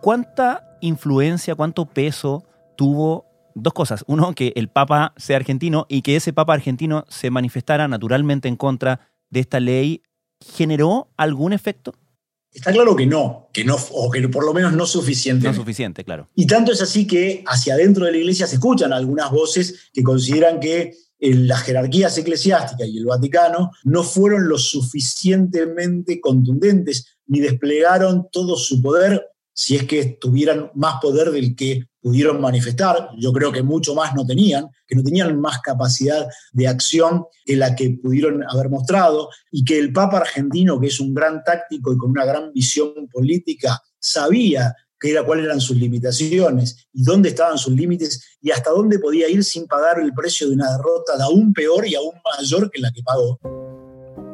¿Cuánta 0.01 0.77
influencia, 0.81 1.55
cuánto 1.55 1.85
peso 1.85 2.43
tuvo 2.75 3.25
dos 3.53 3.73
cosas? 3.73 4.03
Uno, 4.07 4.33
que 4.33 4.51
el 4.55 4.67
Papa 4.67 5.13
sea 5.17 5.37
argentino 5.37 5.85
y 5.87 6.01
que 6.01 6.15
ese 6.15 6.33
Papa 6.33 6.53
argentino 6.53 7.05
se 7.07 7.29
manifestara 7.29 7.87
naturalmente 7.87 8.47
en 8.47 8.55
contra 8.55 9.11
de 9.29 9.39
esta 9.39 9.59
ley. 9.59 10.01
¿Generó 10.39 11.09
algún 11.17 11.53
efecto? 11.53 11.93
Está 12.53 12.74
claro 12.74 12.96
que 12.96 13.05
no, 13.05 13.50
que 13.53 13.63
no, 13.63 13.77
o 13.91 14.12
que 14.12 14.27
por 14.27 14.46
lo 14.46 14.53
menos 14.53 14.74
no 14.74 14.86
suficiente. 14.86 15.48
No 15.48 15.53
suficiente, 15.53 16.03
claro. 16.03 16.27
Y 16.36 16.46
tanto 16.48 16.72
es 16.72 16.81
así 16.81 17.08
que 17.08 17.43
hacia 17.48 17.75
adentro 17.75 18.05
de 18.05 18.12
la 18.12 18.17
iglesia 18.17 18.46
se 18.46 18.55
escuchan 18.55 18.91
algunas 18.91 19.31
voces 19.31 19.89
que 19.93 20.03
consideran 20.03 20.60
que 20.60 20.93
eh, 21.20 21.34
las 21.36 21.62
jerarquías 21.62 22.17
eclesiásticas 22.17 22.88
y 22.88 22.98
el 22.98 23.05
Vaticano 23.05 23.72
no 23.84 24.03
fueron 24.03 24.50
lo 24.50 24.58
suficientemente 24.58 26.20
contundentes 26.20 27.20
ni 27.27 27.39
desplegaron 27.39 28.27
todo 28.31 28.58
su 28.58 28.81
poder 28.81 29.27
si 29.53 29.75
es 29.75 29.84
que 29.84 30.17
tuvieran 30.20 30.72
más 30.74 30.96
poder 31.01 31.31
del 31.31 31.55
que 31.55 31.88
pudieron 32.01 32.41
manifestar, 32.41 33.10
yo 33.17 33.31
creo 33.31 33.51
que 33.51 33.63
mucho 33.63 33.93
más 33.93 34.15
no 34.15 34.25
tenían, 34.25 34.67
que 34.88 34.96
no 34.96 35.03
tenían 35.03 35.39
más 35.39 35.60
capacidad 35.62 36.27
de 36.51 36.67
acción 36.67 37.25
que 37.46 37.55
la 37.55 37.75
que 37.75 37.91
pudieron 38.01 38.43
haber 38.50 38.70
mostrado, 38.70 39.29
y 39.51 39.63
que 39.63 39.77
el 39.77 39.93
Papa 39.93 40.17
argentino, 40.17 40.79
que 40.79 40.88
es 40.88 41.00
un 41.00 41.13
gran 41.13 41.43
táctico 41.43 41.93
y 41.93 41.98
con 41.98 42.12
una 42.12 42.25
gran 42.25 42.51
visión 42.53 42.93
política, 43.12 43.81
sabía 44.00 44.75
qué 45.00 45.12
era, 45.12 45.24
cuáles 45.24 45.46
eran 45.46 45.62
sus 45.62 45.77
limitaciones 45.77 46.88
y 46.93 47.03
dónde 47.03 47.29
estaban 47.29 47.58
sus 47.58 47.74
límites 47.74 48.38
y 48.41 48.51
hasta 48.51 48.70
dónde 48.70 49.00
podía 49.00 49.29
ir 49.29 49.43
sin 49.43 49.67
pagar 49.67 50.00
el 50.00 50.13
precio 50.13 50.48
de 50.48 50.55
una 50.55 50.72
derrota 50.72 51.17
de 51.17 51.24
aún 51.24 51.53
peor 51.53 51.88
y 51.88 51.96
aún 51.96 52.13
mayor 52.38 52.70
que 52.70 52.81
la 52.81 52.91
que 52.91 53.01
pagó. 53.01 53.39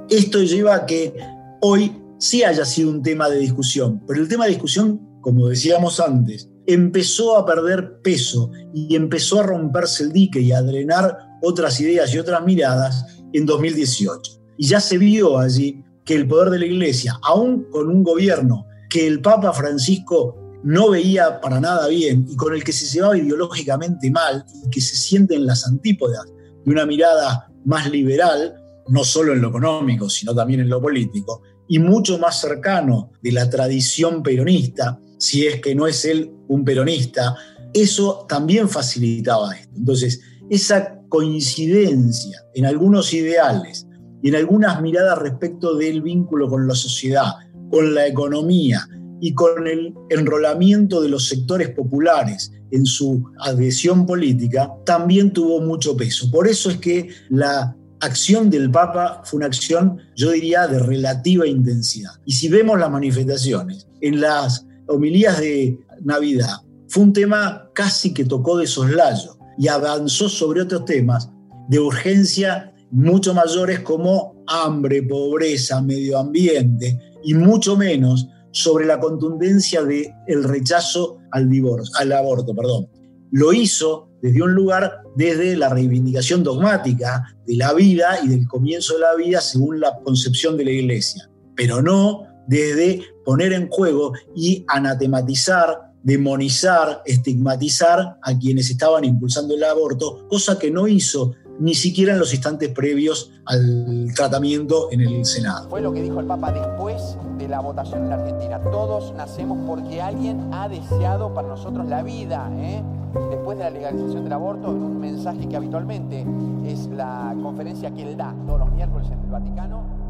Esto 0.10 0.42
lleva 0.42 0.76
a 0.76 0.86
que 0.86 1.14
hoy 1.62 2.02
sí 2.20 2.44
haya 2.44 2.66
sido 2.66 2.90
un 2.90 3.02
tema 3.02 3.30
de 3.30 3.40
discusión, 3.40 4.04
pero 4.06 4.22
el 4.22 4.28
tema 4.28 4.46
de 4.46 4.52
discusión 4.52 5.08
como 5.28 5.50
decíamos 5.50 6.00
antes, 6.00 6.50
empezó 6.68 7.38
a 7.38 7.46
perder 7.46 8.02
peso 8.02 8.52
y 8.74 8.96
empezó 8.96 9.40
a 9.40 9.44
romperse 9.44 10.04
el 10.04 10.12
dique 10.12 10.42
y 10.42 10.52
a 10.52 10.62
drenar 10.62 11.18
otras 11.42 11.80
ideas 11.80 12.14
y 12.14 12.20
otras 12.20 12.44
miradas 12.44 13.06
en 13.34 13.46
2018. 13.46 14.34
Y 14.58 14.68
ya 14.68 14.80
se 14.80 14.98
vio 14.98 15.40
allí 15.40 15.84
que 16.04 16.16
el 16.16 16.28
poder 16.28 16.50
de 16.50 16.60
la 16.60 16.66
Iglesia, 16.66 17.18
aún 17.24 17.66
con 17.72 17.88
un 17.90 18.04
gobierno 18.04 18.66
que 18.90 19.08
el 19.08 19.22
Papa 19.22 19.54
Francisco 19.54 20.36
no 20.64 20.90
veía 20.90 21.40
para 21.40 21.60
nada 21.60 21.88
bien 21.88 22.26
y 22.30 22.36
con 22.36 22.54
el 22.54 22.64
que 22.64 22.74
se 22.74 22.86
llevaba 22.86 23.18
ideológicamente 23.18 24.12
mal 24.12 24.46
y 24.66 24.70
que 24.70 24.82
se 24.82 24.96
siente 24.96 25.36
en 25.36 25.46
las 25.46 25.66
antípodas 25.66 26.26
de 26.66 26.72
una 26.72 26.86
mirada 26.86 27.50
más 27.66 27.90
liberal, 27.90 28.56
no 28.90 29.04
solo 29.04 29.34
en 29.34 29.42
lo 29.42 29.50
económico, 29.50 30.10
sino 30.10 30.34
también 30.34 30.62
en 30.62 30.70
lo 30.70 30.82
político, 30.82 31.42
y 31.68 31.80
mucho 31.80 32.18
más 32.18 32.42
cercano 32.42 33.12
de 33.22 33.34
la 33.34 33.50
tradición 33.50 34.24
peronista, 34.24 35.00
si 35.18 35.46
es 35.46 35.62
que 35.62 35.76
no 35.76 35.88
es 35.88 36.06
él 36.06 36.32
un 36.48 36.64
peronista, 36.64 37.36
eso 37.74 38.26
también 38.28 38.70
facilitaba 38.70 39.56
esto. 39.56 39.74
Entonces, 39.76 40.22
esa 40.50 41.00
coincidencia 41.10 42.42
en 42.54 42.66
algunos 42.66 43.14
ideales 43.14 43.88
y 44.22 44.30
en 44.30 44.36
algunas 44.36 44.82
miradas 44.82 45.18
respecto 45.20 45.76
del 45.76 46.02
vínculo 46.02 46.50
con 46.50 46.68
la 46.68 46.76
sociedad, 46.76 47.34
con 47.70 47.94
la 47.94 48.08
economía 48.08 48.88
y 49.20 49.34
con 49.34 49.68
el 49.68 49.94
enrolamiento 50.10 51.02
de 51.02 51.10
los 51.10 51.28
sectores 51.28 51.70
populares 51.70 52.52
en 52.72 52.86
su 52.86 53.24
adhesión 53.40 54.06
política, 54.06 54.72
también 54.86 55.32
tuvo 55.32 55.62
mucho 55.62 55.96
peso. 55.96 56.30
Por 56.32 56.48
eso 56.48 56.70
es 56.70 56.78
que 56.78 57.10
la 57.30 57.76
acción 58.02 58.50
del 58.50 58.70
Papa 58.70 59.22
fue 59.24 59.38
una 59.38 59.48
acción, 59.48 59.98
yo 60.16 60.32
diría, 60.32 60.68
de 60.68 60.80
relativa 60.80 61.48
intensidad. 61.48 62.12
Y 62.26 62.34
si 62.34 62.50
vemos 62.50 62.80
las 62.80 62.92
manifestaciones 62.92 63.88
en 64.02 64.22
las 64.22 64.66
homilías 64.88 65.40
de 65.40 65.80
Navidad, 66.04 66.58
fue 66.88 67.04
un 67.04 67.14
tema 67.14 67.70
casi 67.74 68.14
que 68.14 68.26
tocó 68.26 68.58
de 68.58 68.68
soslayo 68.68 69.38
y 69.58 69.68
avanzó 69.68 70.30
sobre 70.30 70.62
otros 70.62 70.86
temas 70.86 71.30
de 71.68 71.80
urgencia 71.80 72.74
mucho 72.92 73.34
mayores 73.34 73.82
como 73.82 74.44
hambre, 74.48 75.04
pobreza, 75.04 75.82
medio 75.82 76.18
ambiente 76.18 76.98
y 77.24 77.34
mucho 77.34 77.76
menos 77.76 78.28
sobre 78.52 78.86
la 78.86 79.00
contundencia 79.00 79.84
del 79.84 80.08
el 80.28 80.44
rechazo 80.44 81.18
al 81.32 81.50
divorcio, 81.50 81.94
al 82.00 82.12
aborto, 82.14 82.56
perdón. 82.56 82.88
Lo 83.32 83.52
hizo 83.52 84.10
desde 84.22 84.42
un 84.42 84.54
lugar 84.54 85.02
desde 85.16 85.58
la 85.58 85.70
reivindicación 85.70 86.44
dogmática 86.44 87.36
de 87.46 87.56
la 87.58 87.74
vida 87.74 88.20
y 88.24 88.30
del 88.30 88.48
comienzo 88.48 88.94
de 88.96 89.02
la 89.02 89.16
vida 89.16 89.42
según 89.42 89.80
la 89.80 89.98
concepción 90.04 90.58
de 90.58 90.66
la 90.66 90.72
Iglesia, 90.72 91.30
pero 91.56 91.82
no 91.82 92.24
desde 92.48 93.02
poner 93.26 93.52
en 93.52 93.68
juego 93.70 94.14
y 94.36 94.64
anatematizar 94.70 95.87
demonizar, 96.08 97.02
estigmatizar 97.04 98.18
a 98.22 98.40
quienes 98.40 98.70
estaban 98.70 99.04
impulsando 99.04 99.56
el 99.56 99.64
aborto, 99.66 100.26
cosa 100.30 100.58
que 100.58 100.72
no 100.72 100.88
hizo 100.88 101.34
ni 101.60 101.76
siquiera 101.76 102.14
en 102.14 102.20
los 102.20 102.34
instantes 102.34 102.70
previos 102.70 103.34
al 103.44 104.08
tratamiento 104.16 104.88
en 104.92 105.02
el 105.02 105.26
Senado. 105.26 105.70
Fue 105.70 105.82
lo 105.82 105.92
que 105.92 106.02
dijo 106.02 106.22
el 106.22 106.26
Papa 106.26 106.54
después 106.54 107.18
de 107.38 107.50
la 107.50 107.60
votación 107.60 108.04
en 108.04 108.10
la 108.10 108.16
Argentina. 108.16 108.62
Todos 108.72 109.14
nacemos 109.16 109.58
porque 109.68 110.02
alguien 110.02 110.54
ha 110.54 110.70
deseado 110.70 111.34
para 111.34 111.50
nosotros 111.50 111.86
la 111.88 112.04
vida. 112.04 112.50
¿eh? 112.54 112.82
Después 113.30 113.58
de 113.58 113.66
la 113.66 113.70
legalización 113.70 114.24
del 114.24 114.32
aborto, 114.32 114.72
en 114.72 114.84
un 114.84 115.00
mensaje 115.02 115.46
que 115.50 115.58
habitualmente 115.58 116.26
es 116.66 116.88
la 116.88 117.36
conferencia 117.44 117.92
que 117.92 118.04
él 118.04 118.16
da 118.16 118.34
todos 118.46 118.60
los 118.60 118.72
miércoles 118.72 119.10
en 119.12 119.20
el 119.20 119.30
Vaticano. 119.30 120.07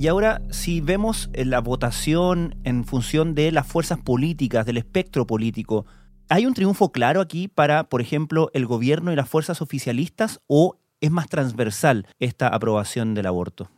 Y 0.00 0.08
ahora, 0.08 0.40
si 0.48 0.80
vemos 0.80 1.28
la 1.34 1.60
votación 1.60 2.56
en 2.64 2.86
función 2.86 3.34
de 3.34 3.52
las 3.52 3.66
fuerzas 3.66 3.98
políticas, 3.98 4.64
del 4.64 4.78
espectro 4.78 5.26
político, 5.26 5.84
¿Hay 6.30 6.46
un 6.46 6.54
triunfo 6.54 6.92
claro 6.92 7.20
aquí 7.20 7.48
para, 7.48 7.88
por 7.88 8.00
ejemplo, 8.00 8.50
el 8.54 8.64
gobierno 8.64 9.12
y 9.12 9.16
las 9.16 9.28
fuerzas 9.28 9.60
oficialistas 9.60 10.38
o 10.46 10.78
es 11.00 11.10
más 11.10 11.28
transversal 11.28 12.06
esta 12.20 12.46
aprobación 12.46 13.14
del 13.14 13.26
aborto? 13.26 13.68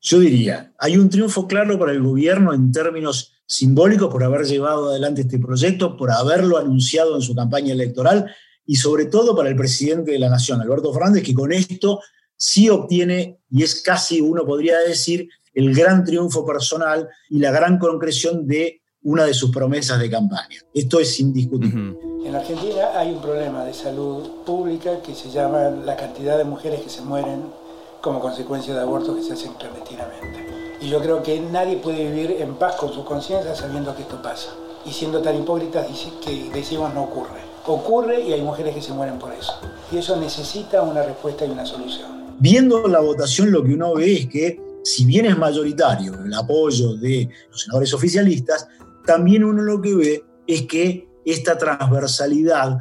Yo 0.00 0.20
diría, 0.20 0.74
hay 0.78 0.98
un 0.98 1.08
triunfo 1.08 1.48
claro 1.48 1.78
para 1.78 1.92
el 1.92 2.02
gobierno 2.02 2.52
en 2.52 2.70
términos 2.70 3.32
simbólicos 3.46 4.12
por 4.12 4.22
haber 4.22 4.44
llevado 4.44 4.90
adelante 4.90 5.22
este 5.22 5.38
proyecto, 5.38 5.96
por 5.96 6.10
haberlo 6.10 6.58
anunciado 6.58 7.16
en 7.16 7.22
su 7.22 7.34
campaña 7.34 7.72
electoral 7.72 8.30
y 8.66 8.76
sobre 8.76 9.06
todo 9.06 9.34
para 9.34 9.48
el 9.48 9.56
presidente 9.56 10.12
de 10.12 10.18
la 10.18 10.28
Nación, 10.28 10.60
Alberto 10.60 10.92
Fernández, 10.92 11.24
que 11.24 11.34
con 11.34 11.50
esto 11.50 12.00
sí 12.40 12.70
obtiene, 12.70 13.38
y 13.50 13.62
es 13.62 13.82
casi, 13.82 14.22
uno 14.22 14.46
podría 14.46 14.78
decir, 14.78 15.28
el 15.54 15.74
gran 15.74 16.04
triunfo 16.04 16.44
personal 16.44 17.08
y 17.28 17.38
la 17.38 17.50
gran 17.50 17.78
concreción 17.78 18.46
de 18.46 18.82
una 19.02 19.24
de 19.24 19.34
sus 19.34 19.50
promesas 19.50 19.98
de 19.98 20.10
campaña. 20.10 20.58
Esto 20.74 21.00
es 21.00 21.18
indiscutible. 21.20 21.96
En 22.24 22.34
Argentina 22.34 22.90
hay 22.94 23.12
un 23.12 23.22
problema 23.22 23.64
de 23.64 23.72
salud 23.72 24.44
pública 24.44 25.00
que 25.02 25.14
se 25.14 25.30
llama 25.30 25.70
la 25.70 25.96
cantidad 25.96 26.36
de 26.36 26.44
mujeres 26.44 26.80
que 26.82 26.90
se 26.90 27.00
mueren 27.00 27.44
como 28.02 28.20
consecuencia 28.20 28.74
de 28.74 28.80
abortos 28.80 29.16
que 29.16 29.22
se 29.22 29.32
hacen 29.32 29.54
clandestinamente. 29.54 30.46
Y 30.80 30.88
yo 30.88 31.00
creo 31.00 31.22
que 31.22 31.40
nadie 31.40 31.76
puede 31.76 32.10
vivir 32.10 32.36
en 32.40 32.54
paz 32.54 32.76
con 32.76 32.92
su 32.92 33.04
conciencia 33.04 33.54
sabiendo 33.54 33.94
que 33.94 34.02
esto 34.02 34.20
pasa. 34.22 34.50
Y 34.84 34.92
siendo 34.92 35.20
tan 35.20 35.36
hipócritas 35.36 35.86
que 36.24 36.50
decimos 36.52 36.94
no 36.94 37.04
ocurre. 37.04 37.40
Ocurre 37.66 38.20
y 38.20 38.32
hay 38.32 38.40
mujeres 38.42 38.74
que 38.74 38.82
se 38.82 38.92
mueren 38.92 39.18
por 39.18 39.32
eso. 39.32 39.52
Y 39.92 39.98
eso 39.98 40.16
necesita 40.16 40.82
una 40.82 41.02
respuesta 41.02 41.44
y 41.44 41.50
una 41.50 41.66
solución. 41.66 42.36
Viendo 42.38 42.86
la 42.88 43.00
votación 43.00 43.50
lo 43.50 43.62
que 43.62 43.74
uno 43.74 43.94
ve 43.94 44.14
es 44.14 44.26
que 44.28 44.69
si 44.94 45.04
bien 45.04 45.26
es 45.26 45.38
mayoritario 45.38 46.14
el 46.24 46.34
apoyo 46.34 46.94
de 46.94 47.28
los 47.50 47.62
senadores 47.62 47.94
oficialistas, 47.94 48.66
también 49.06 49.44
uno 49.44 49.62
lo 49.62 49.80
que 49.80 49.94
ve 49.94 50.24
es 50.46 50.62
que 50.62 51.08
esta 51.24 51.56
transversalidad 51.56 52.78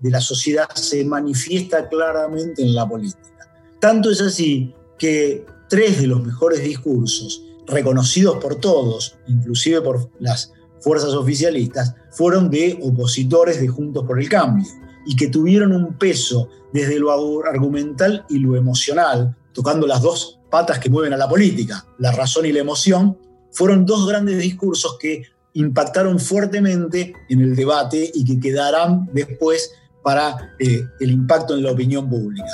de 0.00 0.10
la 0.10 0.20
sociedad 0.20 0.68
se 0.74 1.04
manifiesta 1.04 1.88
claramente 1.88 2.62
en 2.62 2.74
la 2.74 2.88
política. 2.88 3.48
Tanto 3.80 4.10
es 4.10 4.20
así 4.20 4.74
que 4.98 5.46
tres 5.68 6.00
de 6.00 6.06
los 6.06 6.22
mejores 6.24 6.62
discursos, 6.62 7.42
reconocidos 7.66 8.38
por 8.38 8.56
todos, 8.56 9.16
inclusive 9.26 9.80
por 9.80 10.10
las 10.20 10.52
fuerzas 10.80 11.14
oficialistas, 11.14 11.94
fueron 12.10 12.50
de 12.50 12.78
opositores 12.82 13.60
de 13.60 13.68
Juntos 13.68 14.04
por 14.06 14.20
el 14.20 14.28
Cambio 14.28 14.66
y 15.06 15.16
que 15.16 15.28
tuvieron 15.28 15.72
un 15.72 15.94
peso 15.94 16.48
desde 16.72 16.98
lo 16.98 17.10
argumental 17.44 18.24
y 18.28 18.38
lo 18.38 18.56
emocional, 18.56 19.36
tocando 19.52 19.86
las 19.86 20.02
dos 20.02 20.35
patas 20.50 20.78
que 20.78 20.90
mueven 20.90 21.12
a 21.12 21.16
la 21.16 21.28
política, 21.28 21.84
la 21.98 22.12
razón 22.12 22.46
y 22.46 22.52
la 22.52 22.60
emoción, 22.60 23.18
fueron 23.52 23.86
dos 23.86 24.06
grandes 24.08 24.38
discursos 24.38 24.96
que 24.98 25.24
impactaron 25.54 26.18
fuertemente 26.18 27.14
en 27.28 27.40
el 27.40 27.56
debate 27.56 28.10
y 28.12 28.24
que 28.24 28.38
quedarán 28.38 29.08
después 29.12 29.72
para 30.02 30.54
eh, 30.58 30.84
el 31.00 31.10
impacto 31.10 31.54
en 31.56 31.62
la 31.62 31.72
opinión 31.72 32.08
pública. 32.08 32.46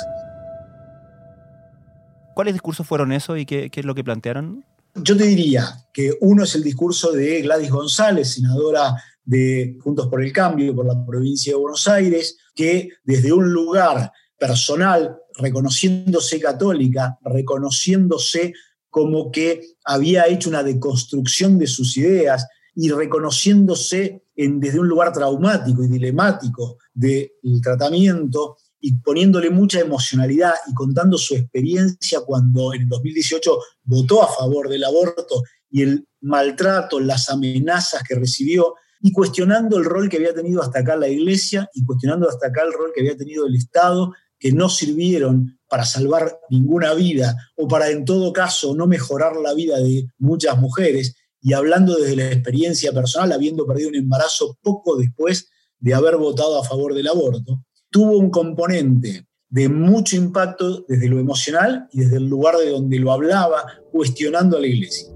¿Cuáles 2.33 2.53
discursos 2.53 2.87
fueron 2.87 3.11
eso 3.11 3.37
y 3.37 3.45
qué, 3.45 3.69
qué, 3.69 3.81
es 3.81 3.85
lo 3.85 3.93
que 3.93 4.03
plantearon? 4.03 4.65
Yo 4.95 5.17
te 5.17 5.25
diría 5.25 5.85
que 5.91 6.17
uno 6.21 6.43
es 6.43 6.55
el 6.55 6.63
discurso 6.63 7.11
de 7.11 7.41
Gladys 7.41 7.69
González, 7.69 8.33
senadora 8.33 8.95
de 9.25 9.77
Juntos 9.81 10.07
por 10.07 10.23
el 10.23 10.31
Cambio 10.31 10.75
por 10.75 10.85
la 10.85 11.05
provincia 11.05 11.53
de 11.53 11.59
Buenos 11.59 11.87
Aires, 11.87 12.37
que 12.55 12.89
desde 13.03 13.31
un 13.33 13.51
lugar 13.51 14.11
personal, 14.37 15.17
reconociéndose 15.37 16.39
católica, 16.39 17.17
reconociéndose 17.23 18.53
como 18.89 19.31
que 19.31 19.75
había 19.85 20.27
hecho 20.27 20.49
una 20.49 20.63
deconstrucción 20.63 21.57
de 21.57 21.67
sus 21.67 21.97
ideas, 21.97 22.45
y 22.75 22.89
reconociéndose 22.89 24.23
en, 24.35 24.59
desde 24.59 24.79
un 24.79 24.87
lugar 24.87 25.13
traumático 25.13 25.83
y 25.83 25.87
dilemático 25.87 26.77
del 26.93 27.29
tratamiento 27.61 28.57
y 28.79 28.95
poniéndole 28.95 29.49
mucha 29.49 29.79
emocionalidad 29.79 30.53
y 30.67 30.73
contando 30.73 31.17
su 31.17 31.35
experiencia 31.35 32.21
cuando 32.21 32.73
en 32.73 32.81
el 32.81 32.89
2018 32.89 33.57
votó 33.83 34.23
a 34.23 34.27
favor 34.27 34.67
del 34.69 34.83
aborto 34.83 35.43
y 35.69 35.83
el 35.83 36.07
maltrato, 36.21 36.99
las 36.99 37.29
amenazas 37.29 38.03
que 38.03 38.15
recibió 38.15 38.75
y 39.01 39.11
cuestionando 39.11 39.77
el 39.77 39.85
rol 39.85 40.09
que 40.09 40.17
había 40.17 40.33
tenido 40.33 40.61
hasta 40.61 40.79
acá 40.79 40.95
la 40.95 41.07
Iglesia 41.07 41.69
y 41.73 41.83
cuestionando 41.85 42.27
hasta 42.27 42.47
acá 42.47 42.63
el 42.63 42.73
rol 42.73 42.91
que 42.93 43.01
había 43.01 43.17
tenido 43.17 43.45
el 43.45 43.55
Estado, 43.55 44.13
que 44.43 44.51
no 44.51 44.67
sirvieron 44.67 45.57
para 45.69 45.85
salvar 45.85 46.37
ninguna 46.49 46.93
vida 46.93 47.33
o 47.55 47.65
para 47.65 47.89
en 47.89 48.03
todo 48.03 48.33
caso 48.33 48.75
no 48.75 48.87
mejorar 48.87 49.37
la 49.37 49.53
vida 49.53 49.79
de 49.79 50.05
muchas 50.17 50.59
mujeres 50.59 51.15
y 51.39 51.53
hablando 51.53 51.95
desde 51.95 52.17
la 52.17 52.29
experiencia 52.29 52.91
personal, 52.91 53.31
habiendo 53.31 53.65
perdido 53.65 53.87
un 53.87 53.95
embarazo 53.95 54.57
poco 54.61 54.97
después 54.97 55.49
de 55.79 55.93
haber 55.93 56.17
votado 56.17 56.59
a 56.59 56.65
favor 56.65 56.93
del 56.93 57.07
aborto, 57.07 57.63
tuvo 57.89 58.17
un 58.17 58.29
componente 58.29 59.29
de 59.47 59.69
mucho 59.69 60.17
impacto 60.17 60.83
desde 60.89 61.07
lo 61.07 61.19
emocional 61.19 61.87
y 61.93 62.01
desde 62.01 62.17
el 62.17 62.27
lugar 62.27 62.57
de 62.57 62.69
donde 62.69 62.99
lo 62.99 63.13
hablaba, 63.13 63.63
cuestionando 63.93 64.57
a 64.57 64.59
la 64.59 64.67
iglesia. 64.67 65.07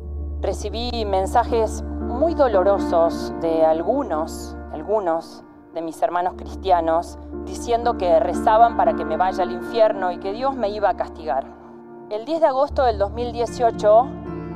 Recibí 0.42 1.04
mensajes 1.04 1.84
muy 1.84 2.34
dolorosos 2.34 3.34
de 3.42 3.66
algunos, 3.66 4.56
algunos 4.72 5.44
de 5.78 5.84
mis 5.84 6.02
hermanos 6.02 6.34
cristianos, 6.36 7.20
diciendo 7.46 8.00
que 8.00 8.20
rezaban 8.20 8.78
para 8.78 8.96
que 8.96 9.06
me 9.06 9.16
vaya 9.16 9.44
al 9.44 9.52
infierno 9.52 10.12
y 10.12 10.18
que 10.18 10.34
Dios 10.34 10.56
me 10.56 10.70
iba 10.70 10.90
a 10.90 10.98
castigar. 10.98 11.46
El 12.10 12.26
10 12.26 12.42
de 12.42 12.48
agosto 12.48 12.84
del 12.84 12.98
2018, 12.98 14.08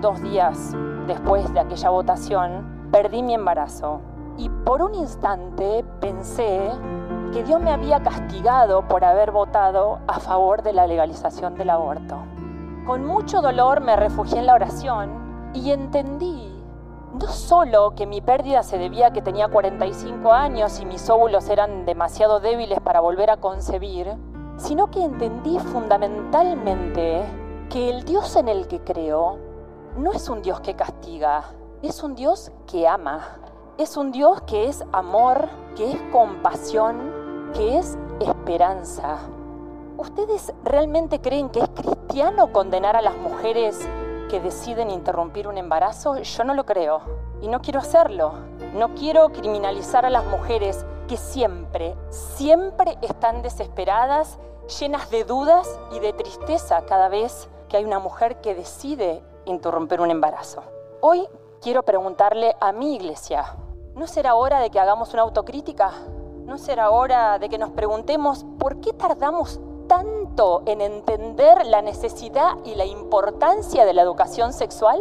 dos 0.02 0.20
días 0.24 0.76
después 1.06 1.54
de 1.54 1.60
aquella 1.60 1.92
votación, 1.92 2.90
perdí 2.92 3.22
mi 3.22 3.36
embarazo. 3.36 4.02
Y 4.36 4.50
por 4.50 4.82
un 4.82 4.96
instante 4.96 5.86
pensé 6.00 6.72
que 7.32 7.44
Dios 7.44 7.62
me 7.62 7.70
había 7.70 8.02
castigado 8.02 8.88
por 8.88 9.06
haber 9.06 9.30
votado 9.30 10.00
a 10.08 10.20
favor 10.20 10.64
de 10.64 10.74
la 10.74 10.88
legalización 10.88 11.54
del 11.54 11.70
aborto. 11.70 12.18
Con 12.88 13.06
mucho 13.06 13.44
dolor 13.44 13.82
me 13.82 13.96
refugié 13.96 14.40
en 14.40 14.48
la 14.48 14.56
oración 14.56 15.52
y 15.54 15.70
entendí 15.70 16.51
no 17.22 17.28
solo 17.28 17.94
que 17.96 18.06
mi 18.06 18.22
pérdida 18.22 18.64
se 18.64 18.78
debía 18.78 19.08
a 19.08 19.14
que 19.14 19.22
tenía 19.22 19.48
45 19.48 20.32
años 20.32 20.80
y 20.80 20.86
mis 20.86 21.10
óvulos 21.10 21.50
eran 21.50 21.86
demasiado 21.86 22.40
débiles 22.40 22.80
para 22.80 23.00
volver 23.00 23.30
a 23.30 23.38
concebir, 23.38 24.16
sino 24.58 24.90
que 24.90 25.04
entendí 25.04 25.60
fundamentalmente 25.60 27.24
que 27.70 27.90
el 27.90 28.04
Dios 28.04 28.36
en 28.36 28.48
el 28.48 28.68
que 28.68 28.82
creo 28.82 29.38
no 29.98 30.12
es 30.12 30.30
un 30.30 30.42
Dios 30.42 30.62
que 30.62 30.76
castiga, 30.76 31.44
es 31.82 32.04
un 32.04 32.16
Dios 32.16 32.52
que 32.68 32.88
ama. 32.88 33.38
Es 33.78 33.98
un 33.98 34.12
Dios 34.12 34.42
que 34.44 34.68
es 34.68 34.84
amor, 34.92 35.50
que 35.76 35.94
es 35.94 36.02
compasión, 36.12 37.50
que 37.54 37.80
es 37.80 37.98
esperanza. 38.20 39.18
¿Ustedes 39.98 40.54
realmente 40.64 41.22
creen 41.22 41.50
que 41.50 41.62
es 41.62 41.70
cristiano 41.70 42.52
condenar 42.52 42.96
a 42.96 43.02
las 43.02 43.18
mujeres 43.18 43.80
que 44.32 44.40
deciden 44.40 44.90
interrumpir 44.90 45.46
un 45.50 45.58
embarazo? 45.58 46.16
Yo 46.16 46.44
no 46.46 46.54
lo 46.54 46.66
creo 46.66 47.02
y 47.42 47.50
no 47.50 47.62
quiero 47.62 47.82
hacerlo. 47.82 48.32
No 48.74 48.96
quiero 48.96 49.28
criminalizar 49.34 50.06
a 50.06 50.10
las 50.10 50.24
mujeres 50.26 50.86
que 51.10 51.18
siempre, 51.18 51.98
siempre 52.10 52.98
están 53.02 53.42
desesperadas 53.42 54.40
llenas 54.80 55.10
de 55.10 55.26
dudas 55.26 55.78
y 55.92 56.00
de 56.00 56.14
tristeza 56.14 56.86
cada 56.86 57.10
vez 57.10 57.50
que 57.68 57.76
hay 57.76 57.84
una 57.84 58.00
mujer 58.00 58.40
que 58.40 58.56
decide 58.56 59.22
interrumpir 59.44 60.00
un 60.00 60.12
embarazo. 60.12 60.64
Hoy 61.02 61.28
quiero 61.62 61.84
preguntarle 61.84 62.56
a 62.62 62.72
mi 62.72 62.96
iglesia, 62.96 63.58
¿no 63.96 64.08
será 64.08 64.36
hora 64.36 64.62
de 64.62 64.70
que 64.70 64.80
hagamos 64.80 65.12
una 65.14 65.24
autocrítica? 65.24 65.92
¿No 66.46 66.58
será 66.58 66.90
hora 66.92 67.38
de 67.38 67.50
que 67.50 67.58
nos 67.58 67.72
preguntemos 67.72 68.46
por 68.58 68.80
qué 68.80 68.94
tardamos 68.94 69.60
tanto 69.88 70.64
en 70.68 70.82
entender 70.82 71.66
la 71.66 71.82
necesidad 71.82 72.54
y 72.66 72.76
la 72.76 72.86
importancia 72.86 73.86
de 73.86 73.94
la 73.94 74.02
educación 74.02 74.54
sexual? 74.54 75.00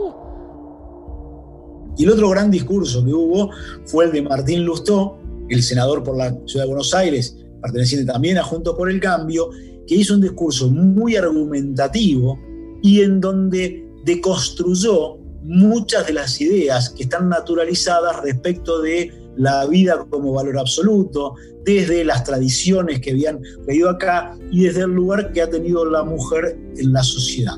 Y 1.97 2.05
el 2.05 2.11
otro 2.11 2.31
gran 2.31 2.51
discurso 2.51 3.05
que 3.05 3.13
hubo 3.13 3.51
fue 3.87 4.07
el 4.07 4.13
de 4.13 4.23
Martín 4.23 4.65
Lustó, 4.65 5.19
el 5.49 5.63
senador 5.63 6.03
por 6.03 6.17
la 6.17 6.31
Ciudad 6.47 6.65
de 6.65 6.71
Buenos 6.71 6.95
Aires, 6.95 7.37
perteneciente 7.61 8.11
también 8.11 8.39
a 8.39 8.43
Juntos 8.43 8.75
por 8.77 8.91
el 8.91 9.01
Cambio, 9.01 9.51
que 9.87 9.97
hizo 9.97 10.15
un 10.15 10.21
discurso 10.21 10.69
muy 10.69 11.17
argumentativo 11.17 12.39
y 12.83 13.03
en 13.03 13.21
donde 13.21 13.87
deconstruyó 14.05 15.19
muchas 15.43 16.07
de 16.07 16.13
las 16.13 16.41
ideas 16.41 16.91
que 16.91 17.05
están 17.05 17.29
naturalizadas 17.29 18.23
respecto 18.23 18.81
de 18.81 19.13
la 19.41 19.65
vida 19.67 20.05
como 20.11 20.35
valor 20.35 20.59
absoluto, 20.59 21.35
desde 21.65 22.05
las 22.05 22.25
tradiciones 22.25 23.01
que 23.01 23.13
habían 23.13 23.41
leído 23.67 23.89
acá 23.89 24.37
y 24.51 24.65
desde 24.65 24.83
el 24.83 24.91
lugar 24.91 25.33
que 25.33 25.41
ha 25.41 25.49
tenido 25.49 25.85
la 25.87 26.03
mujer 26.03 26.59
en 26.77 26.93
la 26.93 27.03
sociedad. 27.03 27.55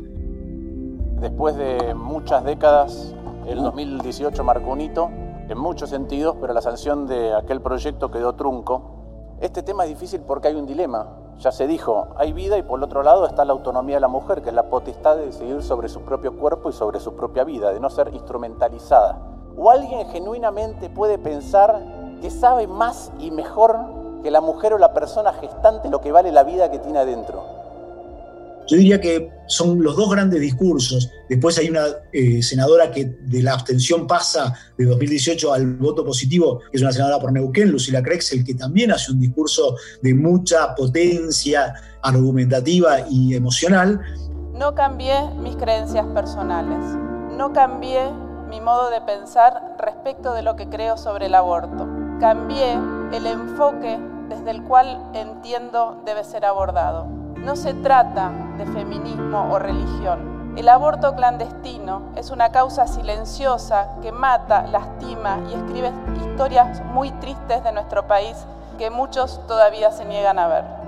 Después 1.21 1.57
de 1.57 1.95
muchas 1.95 2.45
décadas, 2.45 3.15
el 3.49 3.59
2018 3.59 4.45
marcó 4.45 4.73
un 4.73 4.81
hito 4.81 5.11
en 5.49 5.59
muchos 5.59 5.91
sentidos, 5.91 6.37
pero 6.41 6.53
la 6.53 6.63
sanción 6.63 7.09
de 7.09 7.35
aquel 7.35 7.61
proyecto 7.61 8.13
quedó 8.13 8.35
trunco. 8.37 9.37
Este 9.41 9.65
tema 9.65 9.83
es 9.85 9.91
difícil 9.91 10.21
porque 10.21 10.49
hay 10.49 10.55
un 10.55 10.67
dilema. 10.67 11.19
Ya 11.41 11.51
se 11.51 11.67
dijo, 11.67 12.09
hay 12.17 12.33
vida 12.33 12.59
y 12.59 12.63
por 12.63 12.79
el 12.79 12.85
otro 12.85 13.03
lado 13.03 13.27
está 13.27 13.45
la 13.45 13.53
autonomía 13.53 13.97
de 13.97 14.01
la 14.01 14.09
mujer, 14.09 14.43
que 14.43 14.51
es 14.51 14.55
la 14.55 14.69
potestad 14.69 15.17
de 15.17 15.27
decidir 15.27 15.63
sobre 15.63 15.89
su 15.89 16.03
propio 16.03 16.37
cuerpo 16.37 16.71
y 16.71 16.73
sobre 16.73 17.01
su 17.01 17.17
propia 17.17 17.43
vida, 17.43 17.73
de 17.73 17.81
no 17.81 17.91
ser 17.91 18.11
instrumentalizada. 18.15 19.32
¿O 19.57 19.71
alguien 19.71 20.09
genuinamente 20.11 20.89
puede 20.91 21.19
pensar 21.19 21.83
que 22.21 22.31
sabe 22.31 22.67
más 22.67 23.13
y 23.19 23.31
mejor 23.31 23.77
que 24.23 24.31
la 24.31 24.41
mujer 24.41 24.73
o 24.73 24.79
la 24.79 24.95
persona 24.95 25.33
gestante 25.35 25.89
lo 25.91 26.01
que 26.01 26.13
vale 26.13 26.33
la 26.33 26.45
vida 26.45 26.71
que 26.71 26.79
tiene 26.79 26.99
adentro? 26.99 27.63
Yo 28.69 28.77
diría 28.77 29.01
que 29.01 29.31
son 29.49 29.83
los 29.83 29.97
dos 29.97 30.11
grandes 30.11 30.41
discursos. 30.41 31.11
Después 31.29 31.59
hay 31.59 31.69
una 31.69 31.87
eh, 32.13 32.43
senadora 32.43 32.91
que 32.91 33.17
de 33.21 33.43
la 33.43 33.55
abstención 33.55 34.07
pasa 34.07 34.55
de 34.79 34.85
2018 34.85 35.53
al 35.53 35.77
voto 35.77 36.05
positivo, 36.05 36.61
que 36.71 36.77
es 36.77 36.83
una 36.83 36.93
senadora 36.93 37.19
por 37.19 37.33
Neuquén, 37.33 37.71
Lucila 37.71 38.03
Krexel, 38.03 38.45
que 38.45 38.55
también 38.55 38.93
hace 38.93 39.11
un 39.13 39.21
discurso 39.21 39.77
de 40.01 40.15
mucha 40.15 40.75
potencia 40.75 41.75
argumentativa 42.03 43.01
y 43.11 43.35
emocional. 43.35 44.01
No 44.55 44.75
cambié 44.75 45.15
mis 45.41 45.57
creencias 45.57 46.07
personales, 46.15 46.79
no 47.37 47.53
cambié 47.53 48.11
mi 48.53 48.61
modo 48.61 48.91
de 48.91 49.01
pensar 49.01 49.77
respecto 49.79 50.35
de 50.35 50.43
lo 50.43 50.57
que 50.57 50.69
creo 50.69 50.99
sobre 50.99 51.25
el 51.25 51.35
aborto. 51.35 51.89
Cambié 52.21 52.75
el 53.11 53.27
enfoque 53.27 53.99
desde 54.29 54.51
el 54.51 54.63
cual 54.65 55.03
entiendo 55.15 56.03
debe 56.05 56.23
ser 56.23 56.45
abordado. 56.45 57.07
No 57.37 57.57
se 57.57 57.73
trata 57.73 58.31
de 58.59 58.67
feminismo 58.67 59.51
o 59.51 59.59
religión. 59.59 60.53
El 60.55 60.69
aborto 60.69 61.15
clandestino 61.15 62.03
es 62.15 62.31
una 62.31 62.53
causa 62.53 62.87
silenciosa 62.87 63.89
que 64.03 64.13
mata, 64.13 64.67
lastima 64.67 65.39
y 65.51 65.55
escribe 65.55 65.91
historias 66.21 66.85
muy 66.85 67.11
tristes 67.13 67.65
de 67.65 67.73
nuestro 67.73 68.07
país 68.07 68.37
que 68.77 68.91
muchos 68.91 69.41
todavía 69.47 69.93
se 69.93 70.05
niegan 70.05 70.39
a 70.39 70.49
ver. 70.49 70.82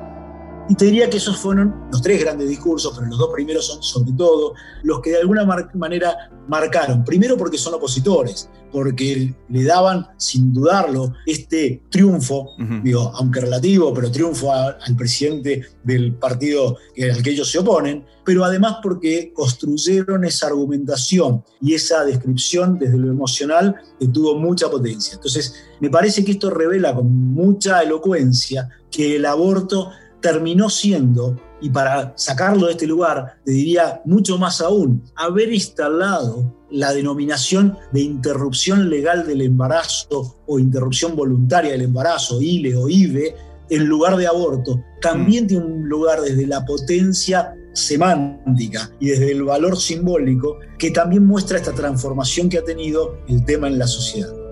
Y 0.67 0.75
te 0.77 0.87
diría 0.87 1.11
que 1.11 1.19
esos 1.19 1.37
fueron 1.37 1.75
los 1.93 2.01
tres 2.01 2.23
grandes 2.23 2.49
discursos, 2.49 2.95
pero 2.97 3.07
los 3.09 3.19
dos 3.19 3.31
primeros 3.35 3.67
son 3.67 3.83
sobre 3.83 4.13
todo 4.13 4.55
los 4.83 5.01
que 5.01 5.11
de 5.11 5.19
alguna 5.19 5.45
manera 5.75 6.31
marcaron. 6.49 7.05
Primero 7.05 7.37
porque 7.37 7.59
son 7.59 7.75
opositores, 7.75 8.49
porque 8.73 9.35
le 9.51 9.65
daban, 9.65 10.07
sin 10.17 10.55
dudarlo, 10.55 11.13
este 11.27 11.83
triunfo, 11.91 12.49
digo, 12.83 13.13
aunque 13.15 13.43
relativo, 13.43 13.93
pero 13.93 14.11
triunfo 14.11 14.53
al 14.53 14.97
presidente 14.97 15.67
del 15.83 16.15
partido 16.15 16.79
al 17.13 17.23
que 17.23 17.31
ellos 17.31 17.51
se 17.51 17.59
oponen, 17.59 18.07
pero 18.25 18.43
además 18.43 18.79
porque 18.83 19.33
construyeron 19.35 20.25
esa 20.25 20.47
argumentación 20.47 21.45
y 21.61 21.75
esa 21.75 22.07
descripción 22.07 22.79
desde 22.79 22.97
lo 22.97 23.11
emocional 23.11 23.77
que 24.01 24.09
tuvo 24.09 24.39
mucha 24.39 24.71
potencia. 24.71 25.15
Entonces, 25.15 25.55
me 25.81 25.91
parece 25.91 26.25
que 26.25 26.33
esto 26.33 26.49
revela 26.49 26.95
con 26.95 27.15
mucha 27.35 27.83
elocuencia 27.83 28.71
que 28.91 29.17
el 29.17 29.27
aborto 29.27 29.91
terminó 30.25 30.71
siendo, 30.71 31.39
y 31.61 31.69
para 31.69 32.15
sacarlo 32.17 32.65
de 32.65 32.73
este 32.73 32.87
lugar, 32.87 33.37
te 33.45 33.53
diría 33.53 34.01
mucho 34.07 34.39
más 34.39 34.63
aún, 34.63 35.05
haber 35.17 35.53
instalado 35.53 36.51
la 36.71 36.95
denominación 36.95 37.77
de 37.93 38.01
interrupción 38.01 38.89
legal 38.89 39.27
del 39.27 39.43
embarazo 39.43 40.37
o 40.47 40.59
interrupción 40.59 41.15
voluntaria 41.15 41.73
del 41.73 41.83
embarazo, 41.83 42.41
ILE 42.41 42.75
o 42.75 42.89
IVE, 42.89 43.37
en 43.69 43.85
lugar 43.85 44.17
de 44.17 44.27
aborto, 44.27 44.83
también 45.03 45.45
mm. 45.45 45.47
tiene 45.49 45.65
un 45.67 45.89
lugar 45.91 46.23
desde 46.23 46.47
la 46.47 46.65
potencia 46.65 47.55
semántica 47.75 48.91
y 49.01 49.09
desde 49.09 49.31
el 49.31 49.43
valor 49.43 49.79
simbólico 49.79 50.57
que 50.79 50.91
también 50.91 51.27
muestra 51.27 51.59
esta 51.59 51.75
transformación 51.75 52.49
que 52.49 52.57
ha 52.57 52.65
tenido 52.65 53.19
el 53.29 53.45
tema 53.45 53.69
en 53.69 53.79
la 53.79 53.87
sociedad. 53.87 54.44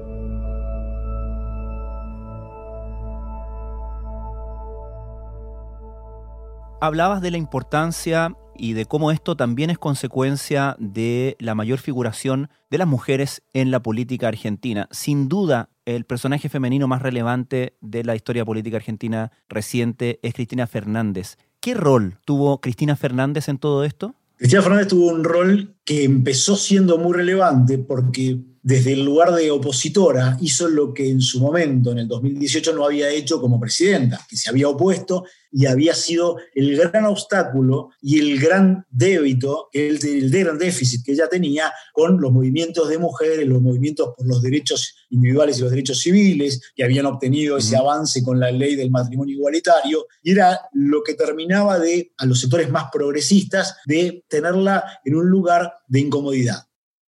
Hablabas 6.82 7.22
de 7.22 7.30
la 7.30 7.38
importancia 7.38 8.36
y 8.56 8.72
de 8.72 8.86
cómo 8.86 9.12
esto 9.12 9.36
también 9.36 9.70
es 9.70 9.78
consecuencia 9.78 10.74
de 10.80 11.36
la 11.38 11.54
mayor 11.54 11.78
figuración 11.78 12.50
de 12.70 12.78
las 12.78 12.88
mujeres 12.88 13.44
en 13.52 13.70
la 13.70 13.80
política 13.84 14.26
argentina. 14.26 14.88
Sin 14.90 15.28
duda, 15.28 15.68
el 15.84 16.04
personaje 16.04 16.48
femenino 16.48 16.88
más 16.88 17.00
relevante 17.00 17.76
de 17.80 18.02
la 18.02 18.16
historia 18.16 18.44
política 18.44 18.78
argentina 18.78 19.30
reciente 19.48 20.18
es 20.24 20.34
Cristina 20.34 20.66
Fernández. 20.66 21.36
¿Qué 21.60 21.74
rol 21.74 22.18
tuvo 22.24 22.60
Cristina 22.60 22.96
Fernández 22.96 23.48
en 23.48 23.58
todo 23.58 23.84
esto? 23.84 24.16
Cristina 24.36 24.62
Fernández 24.62 24.88
tuvo 24.88 25.12
un 25.12 25.22
rol 25.22 25.76
que 25.84 26.04
empezó 26.04 26.56
siendo 26.56 26.98
muy 26.98 27.14
relevante 27.14 27.78
porque 27.78 28.38
desde 28.62 28.92
el 28.92 29.04
lugar 29.04 29.34
de 29.34 29.50
opositora 29.50 30.38
hizo 30.40 30.68
lo 30.68 30.94
que 30.94 31.10
en 31.10 31.20
su 31.20 31.40
momento, 31.40 31.90
en 31.90 31.98
el 31.98 32.08
2018, 32.08 32.74
no 32.74 32.84
había 32.84 33.10
hecho 33.10 33.40
como 33.40 33.58
presidenta, 33.58 34.24
que 34.28 34.36
se 34.36 34.50
había 34.50 34.68
opuesto 34.68 35.24
y 35.50 35.66
había 35.66 35.94
sido 35.94 36.36
el 36.54 36.76
gran 36.76 37.04
obstáculo 37.04 37.90
y 38.00 38.20
el 38.20 38.38
gran 38.38 38.86
débito, 38.88 39.68
el, 39.72 39.98
el 40.04 40.30
gran 40.30 40.58
déficit 40.58 41.04
que 41.04 41.12
ella 41.12 41.28
tenía 41.28 41.72
con 41.92 42.20
los 42.20 42.32
movimientos 42.32 42.88
de 42.88 42.98
mujeres, 42.98 43.46
los 43.46 43.60
movimientos 43.60 44.10
por 44.16 44.26
los 44.26 44.40
derechos 44.40 44.94
individuales 45.10 45.58
y 45.58 45.62
los 45.62 45.70
derechos 45.70 46.00
civiles, 46.00 46.72
que 46.74 46.84
habían 46.84 47.06
obtenido 47.06 47.58
ese 47.58 47.76
avance 47.76 48.22
con 48.22 48.38
la 48.40 48.50
ley 48.50 48.76
del 48.76 48.90
matrimonio 48.90 49.34
igualitario, 49.34 50.06
y 50.22 50.32
era 50.32 50.58
lo 50.72 51.02
que 51.02 51.14
terminaba 51.14 51.78
de, 51.78 52.12
a 52.16 52.26
los 52.26 52.40
sectores 52.40 52.70
más 52.70 52.86
progresistas, 52.90 53.76
de 53.84 54.24
tenerla 54.28 55.00
en 55.04 55.16
un 55.16 55.28
lugar 55.28 55.71
de 55.88 56.00
incomodidad. 56.00 56.66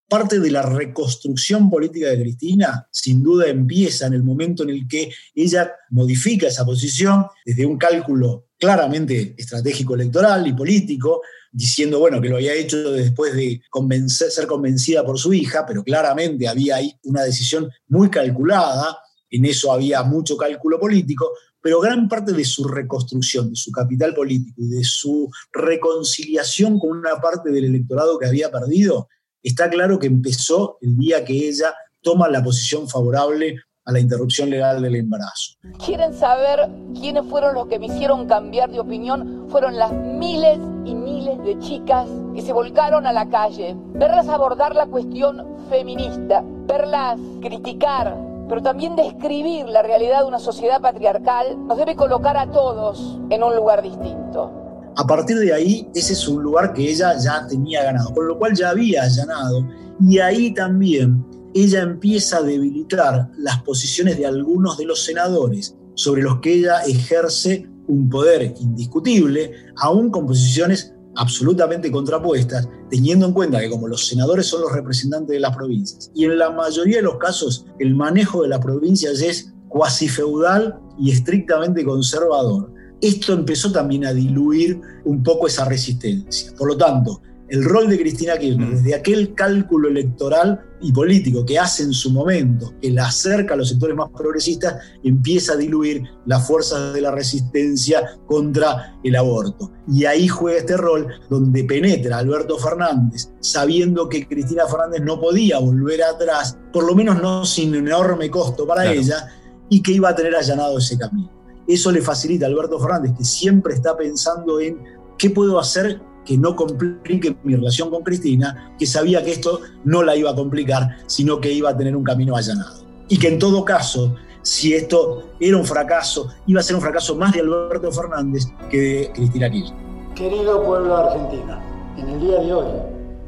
Parte 0.08 0.38
de 0.38 0.50
la 0.50 0.62
reconstrucción 0.62 1.70
política 1.70 2.08
de 2.08 2.20
Cristina 2.20 2.86
sin 2.92 3.22
duda 3.22 3.48
empieza 3.48 4.06
en 4.06 4.12
el 4.12 4.22
momento 4.22 4.62
en 4.62 4.70
el 4.70 4.86
que 4.86 5.10
ella 5.34 5.72
modifica 5.90 6.46
esa 6.46 6.64
posición 6.64 7.26
desde 7.44 7.66
un 7.66 7.78
cálculo 7.78 8.48
claramente 8.58 9.34
estratégico 9.36 9.94
electoral 9.94 10.46
y 10.46 10.52
político, 10.52 11.22
diciendo, 11.50 11.98
bueno, 11.98 12.20
que 12.20 12.28
lo 12.28 12.36
había 12.36 12.54
hecho 12.54 12.92
después 12.92 13.34
de 13.34 13.60
ser 14.08 14.46
convencida 14.46 15.04
por 15.04 15.18
su 15.18 15.32
hija, 15.32 15.64
pero 15.66 15.82
claramente 15.84 16.48
había 16.48 16.76
ahí 16.76 16.92
una 17.04 17.22
decisión 17.22 17.70
muy 17.88 18.10
calculada, 18.10 18.98
en 19.30 19.44
eso 19.44 19.72
había 19.72 20.02
mucho 20.02 20.36
cálculo 20.36 20.78
político, 20.78 21.30
pero 21.64 21.80
gran 21.80 22.10
parte 22.10 22.32
de 22.34 22.44
su 22.44 22.68
reconstrucción, 22.68 23.48
de 23.48 23.56
su 23.56 23.72
capital 23.72 24.12
político 24.12 24.52
y 24.58 24.68
de 24.68 24.84
su 24.84 25.30
reconciliación 25.50 26.78
con 26.78 26.90
una 26.90 27.22
parte 27.22 27.50
del 27.50 27.64
electorado 27.64 28.18
que 28.18 28.26
había 28.26 28.50
perdido, 28.50 29.08
está 29.42 29.70
claro 29.70 29.98
que 29.98 30.06
empezó 30.06 30.76
el 30.82 30.94
día 30.98 31.24
que 31.24 31.48
ella 31.48 31.74
toma 32.02 32.28
la 32.28 32.44
posición 32.44 32.86
favorable 32.86 33.56
a 33.86 33.92
la 33.92 33.98
interrupción 33.98 34.50
legal 34.50 34.82
del 34.82 34.94
embarazo. 34.96 35.54
¿Quieren 35.82 36.12
saber 36.12 36.68
quiénes 37.00 37.24
fueron 37.30 37.54
los 37.54 37.66
que 37.68 37.78
me 37.78 37.86
hicieron 37.86 38.28
cambiar 38.28 38.70
de 38.70 38.80
opinión? 38.80 39.46
Fueron 39.48 39.78
las 39.78 39.90
miles 39.90 40.58
y 40.84 40.94
miles 40.94 41.42
de 41.44 41.58
chicas 41.60 42.06
que 42.34 42.42
se 42.42 42.52
volcaron 42.52 43.06
a 43.06 43.12
la 43.12 43.30
calle. 43.30 43.74
Verlas 43.94 44.28
abordar 44.28 44.74
la 44.74 44.84
cuestión 44.84 45.42
feminista, 45.70 46.42
verlas 46.66 47.18
criticar, 47.40 48.33
pero 48.48 48.62
también 48.62 48.96
describir 48.96 49.66
la 49.66 49.82
realidad 49.82 50.20
de 50.20 50.28
una 50.28 50.38
sociedad 50.38 50.80
patriarcal 50.80 51.66
nos 51.66 51.78
debe 51.78 51.96
colocar 51.96 52.36
a 52.36 52.50
todos 52.50 53.18
en 53.30 53.42
un 53.42 53.54
lugar 53.56 53.82
distinto. 53.82 54.52
A 54.96 55.06
partir 55.06 55.38
de 55.38 55.52
ahí, 55.52 55.88
ese 55.94 56.12
es 56.12 56.28
un 56.28 56.42
lugar 56.42 56.72
que 56.72 56.88
ella 56.88 57.16
ya 57.18 57.46
tenía 57.48 57.82
ganado, 57.82 58.14
con 58.14 58.28
lo 58.28 58.38
cual 58.38 58.54
ya 58.54 58.70
había 58.70 59.02
allanado. 59.02 59.66
Y 60.00 60.18
ahí 60.18 60.54
también 60.54 61.24
ella 61.52 61.82
empieza 61.82 62.38
a 62.38 62.42
debilitar 62.42 63.30
las 63.36 63.62
posiciones 63.62 64.18
de 64.18 64.26
algunos 64.26 64.76
de 64.76 64.84
los 64.84 65.04
senadores 65.04 65.76
sobre 65.94 66.22
los 66.22 66.40
que 66.40 66.54
ella 66.54 66.82
ejerce 66.82 67.68
un 67.86 68.08
poder 68.08 68.54
indiscutible, 68.60 69.52
aún 69.76 70.10
con 70.10 70.26
posiciones 70.26 70.94
absolutamente 71.16 71.90
contrapuestas, 71.90 72.68
teniendo 72.90 73.26
en 73.26 73.32
cuenta 73.32 73.60
que 73.60 73.70
como 73.70 73.88
los 73.88 74.06
senadores 74.06 74.46
son 74.46 74.62
los 74.62 74.72
representantes 74.72 75.34
de 75.34 75.40
las 75.40 75.56
provincias, 75.56 76.10
y 76.14 76.24
en 76.24 76.38
la 76.38 76.50
mayoría 76.50 76.96
de 76.96 77.02
los 77.02 77.18
casos 77.18 77.66
el 77.78 77.94
manejo 77.94 78.42
de 78.42 78.48
las 78.48 78.60
provincias 78.60 79.20
es 79.20 79.52
cuasi 79.68 80.08
feudal 80.08 80.78
y 80.98 81.10
estrictamente 81.10 81.84
conservador, 81.84 82.72
esto 83.00 83.32
empezó 83.32 83.70
también 83.70 84.06
a 84.06 84.14
diluir 84.14 84.80
un 85.04 85.22
poco 85.22 85.46
esa 85.46 85.64
resistencia. 85.66 86.54
Por 86.56 86.68
lo 86.68 86.76
tanto, 86.76 87.20
el 87.48 87.64
rol 87.64 87.88
de 87.88 87.98
Cristina 87.98 88.38
Kirchner, 88.38 88.70
desde 88.70 88.94
aquel 88.94 89.34
cálculo 89.34 89.88
electoral 89.88 90.60
y 90.80 90.92
político 90.92 91.44
que 91.44 91.58
hace 91.58 91.82
en 91.82 91.92
su 91.92 92.10
momento, 92.10 92.72
que 92.80 92.90
la 92.90 93.06
acerca 93.06 93.54
a 93.54 93.56
los 93.56 93.68
sectores 93.68 93.96
más 93.96 94.10
progresistas, 94.10 94.76
empieza 95.02 95.52
a 95.52 95.56
diluir 95.56 96.02
las 96.26 96.46
fuerzas 96.46 96.94
de 96.94 97.00
la 97.00 97.10
resistencia 97.10 98.18
contra 98.26 98.96
el 99.04 99.16
aborto. 99.16 99.70
Y 99.88 100.04
ahí 100.04 100.26
juega 100.26 100.58
este 100.58 100.76
rol 100.76 101.06
donde 101.28 101.64
penetra 101.64 102.18
Alberto 102.18 102.58
Fernández, 102.58 103.30
sabiendo 103.40 104.08
que 104.08 104.26
Cristina 104.26 104.66
Fernández 104.66 105.02
no 105.02 105.20
podía 105.20 105.58
volver 105.58 106.02
atrás, 106.02 106.58
por 106.72 106.84
lo 106.84 106.94
menos 106.94 107.20
no 107.20 107.44
sin 107.44 107.74
enorme 107.74 108.30
costo 108.30 108.66
para 108.66 108.90
ella, 108.90 109.28
y 109.68 109.82
que 109.82 109.92
iba 109.92 110.08
a 110.08 110.14
tener 110.14 110.34
allanado 110.34 110.78
ese 110.78 110.98
camino. 110.98 111.30
Eso 111.66 111.90
le 111.90 112.02
facilita 112.02 112.46
a 112.46 112.48
Alberto 112.48 112.78
Fernández, 112.78 113.12
que 113.16 113.24
siempre 113.24 113.74
está 113.74 113.96
pensando 113.96 114.60
en 114.60 114.78
qué 115.18 115.30
puedo 115.30 115.58
hacer 115.58 116.00
que 116.24 116.36
no 116.38 116.56
complique 116.56 117.36
mi 117.44 117.54
relación 117.54 117.90
con 117.90 118.02
Cristina, 118.02 118.74
que 118.78 118.86
sabía 118.86 119.22
que 119.24 119.32
esto 119.32 119.60
no 119.84 120.02
la 120.02 120.16
iba 120.16 120.30
a 120.30 120.34
complicar, 120.34 120.96
sino 121.06 121.40
que 121.40 121.52
iba 121.52 121.70
a 121.70 121.76
tener 121.76 121.94
un 121.96 122.04
camino 122.04 122.36
allanado. 122.36 122.84
Y 123.08 123.18
que 123.18 123.28
en 123.28 123.38
todo 123.38 123.64
caso, 123.64 124.14
si 124.42 124.74
esto 124.74 125.30
era 125.40 125.56
un 125.56 125.64
fracaso, 125.64 126.28
iba 126.46 126.60
a 126.60 126.62
ser 126.62 126.76
un 126.76 126.82
fracaso 126.82 127.16
más 127.16 127.32
de 127.32 127.40
Alberto 127.40 127.90
Fernández 127.92 128.44
que 128.70 128.80
de 128.80 129.12
Cristina 129.12 129.50
Kirchner. 129.50 129.78
Querido 130.14 130.62
pueblo 130.62 130.96
argentino, 130.96 131.58
en 131.98 132.08
el 132.08 132.20
día 132.20 132.40
de 132.40 132.52
hoy 132.52 132.66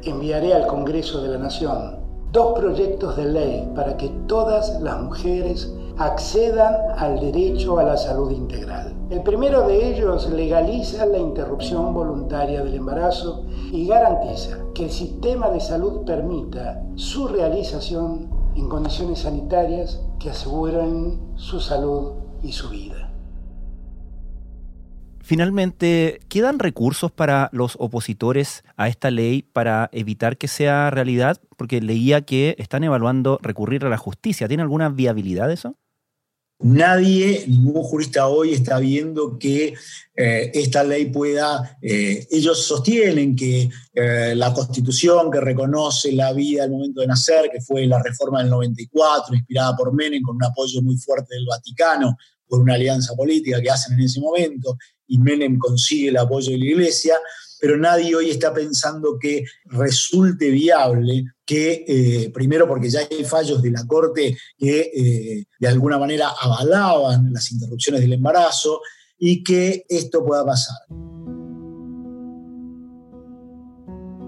enviaré 0.03 0.53
al 0.53 0.67
Congreso 0.67 1.21
de 1.21 1.29
la 1.29 1.37
Nación 1.37 1.97
dos 2.31 2.57
proyectos 2.57 3.17
de 3.17 3.25
ley 3.25 3.69
para 3.75 3.97
que 3.97 4.09
todas 4.27 4.79
las 4.81 5.01
mujeres 5.01 5.73
accedan 5.97 6.75
al 6.97 7.19
derecho 7.19 7.79
a 7.79 7.83
la 7.83 7.97
salud 7.97 8.31
integral. 8.31 8.93
El 9.09 9.23
primero 9.23 9.67
de 9.67 9.93
ellos 9.93 10.29
legaliza 10.29 11.05
la 11.05 11.17
interrupción 11.17 11.93
voluntaria 11.93 12.63
del 12.63 12.75
embarazo 12.75 13.45
y 13.71 13.87
garantiza 13.87 14.59
que 14.73 14.85
el 14.85 14.91
sistema 14.91 15.49
de 15.49 15.59
salud 15.59 16.05
permita 16.05 16.83
su 16.95 17.27
realización 17.27 18.29
en 18.55 18.69
condiciones 18.69 19.19
sanitarias 19.19 20.01
que 20.19 20.29
aseguren 20.29 21.19
su 21.35 21.59
salud 21.59 22.13
y 22.43 22.51
su 22.51 22.69
vida. 22.69 23.11
Finalmente, 25.21 26.21
¿quedan 26.29 26.57
recursos 26.57 27.11
para 27.11 27.49
los 27.51 27.75
opositores 27.79 28.63
a 28.77 28.87
esta 28.87 29.11
ley 29.11 29.41
para 29.41 29.89
evitar 29.91 30.37
que 30.37 30.47
sea 30.47 30.89
realidad? 30.89 31.41
Porque 31.57 31.81
leía 31.81 32.21
que 32.21 32.55
están 32.59 32.85
evaluando 32.85 33.37
recurrir 33.41 33.83
a 33.83 33.89
la 33.89 33.97
justicia. 33.97 34.47
¿Tiene 34.47 34.63
alguna 34.63 34.87
viabilidad 34.87 35.51
eso? 35.51 35.75
Nadie, 36.59 37.45
ningún 37.47 37.83
jurista 37.83 38.27
hoy 38.27 38.53
está 38.53 38.79
viendo 38.79 39.37
que 39.37 39.75
eh, 40.15 40.51
esta 40.55 40.83
ley 40.83 41.05
pueda, 41.05 41.77
eh, 41.83 42.27
ellos 42.31 42.65
sostienen 42.65 43.35
que 43.35 43.69
eh, 43.93 44.33
la 44.35 44.51
constitución 44.51 45.29
que 45.29 45.39
reconoce 45.39 46.11
la 46.13 46.33
vida 46.33 46.63
al 46.63 46.71
momento 46.71 47.01
de 47.01 47.07
nacer, 47.07 47.51
que 47.51 47.61
fue 47.61 47.85
la 47.85 48.01
reforma 48.01 48.39
del 48.39 48.49
94, 48.49 49.35
inspirada 49.35 49.75
por 49.75 49.93
Menem, 49.93 50.23
con 50.23 50.37
un 50.37 50.43
apoyo 50.43 50.81
muy 50.81 50.97
fuerte 50.97 51.35
del 51.35 51.45
Vaticano, 51.45 52.17
por 52.47 52.59
una 52.59 52.73
alianza 52.73 53.13
política 53.13 53.61
que 53.61 53.69
hacen 53.69 53.93
en 53.93 54.05
ese 54.05 54.19
momento, 54.19 54.77
y 55.05 55.19
Menem 55.19 55.59
consigue 55.59 56.09
el 56.09 56.17
apoyo 56.17 56.51
de 56.51 56.57
la 56.57 56.65
Iglesia, 56.65 57.17
pero 57.59 57.77
nadie 57.77 58.15
hoy 58.15 58.29
está 58.29 58.53
pensando 58.53 59.17
que 59.19 59.43
resulte 59.65 60.49
viable 60.49 61.25
que, 61.45 61.85
eh, 61.87 62.29
primero 62.33 62.67
porque 62.67 62.89
ya 62.89 63.01
hay 63.09 63.23
fallos 63.23 63.61
de 63.61 63.71
la 63.71 63.85
Corte 63.87 64.37
que 64.57 64.91
eh, 64.93 65.45
de 65.59 65.67
alguna 65.67 65.97
manera 65.97 66.29
avalaban 66.41 67.31
las 67.31 67.51
interrupciones 67.51 68.01
del 68.01 68.13
embarazo 68.13 68.81
y 69.17 69.43
que 69.43 69.85
esto 69.87 70.23
pueda 70.25 70.45
pasar. 70.45 70.77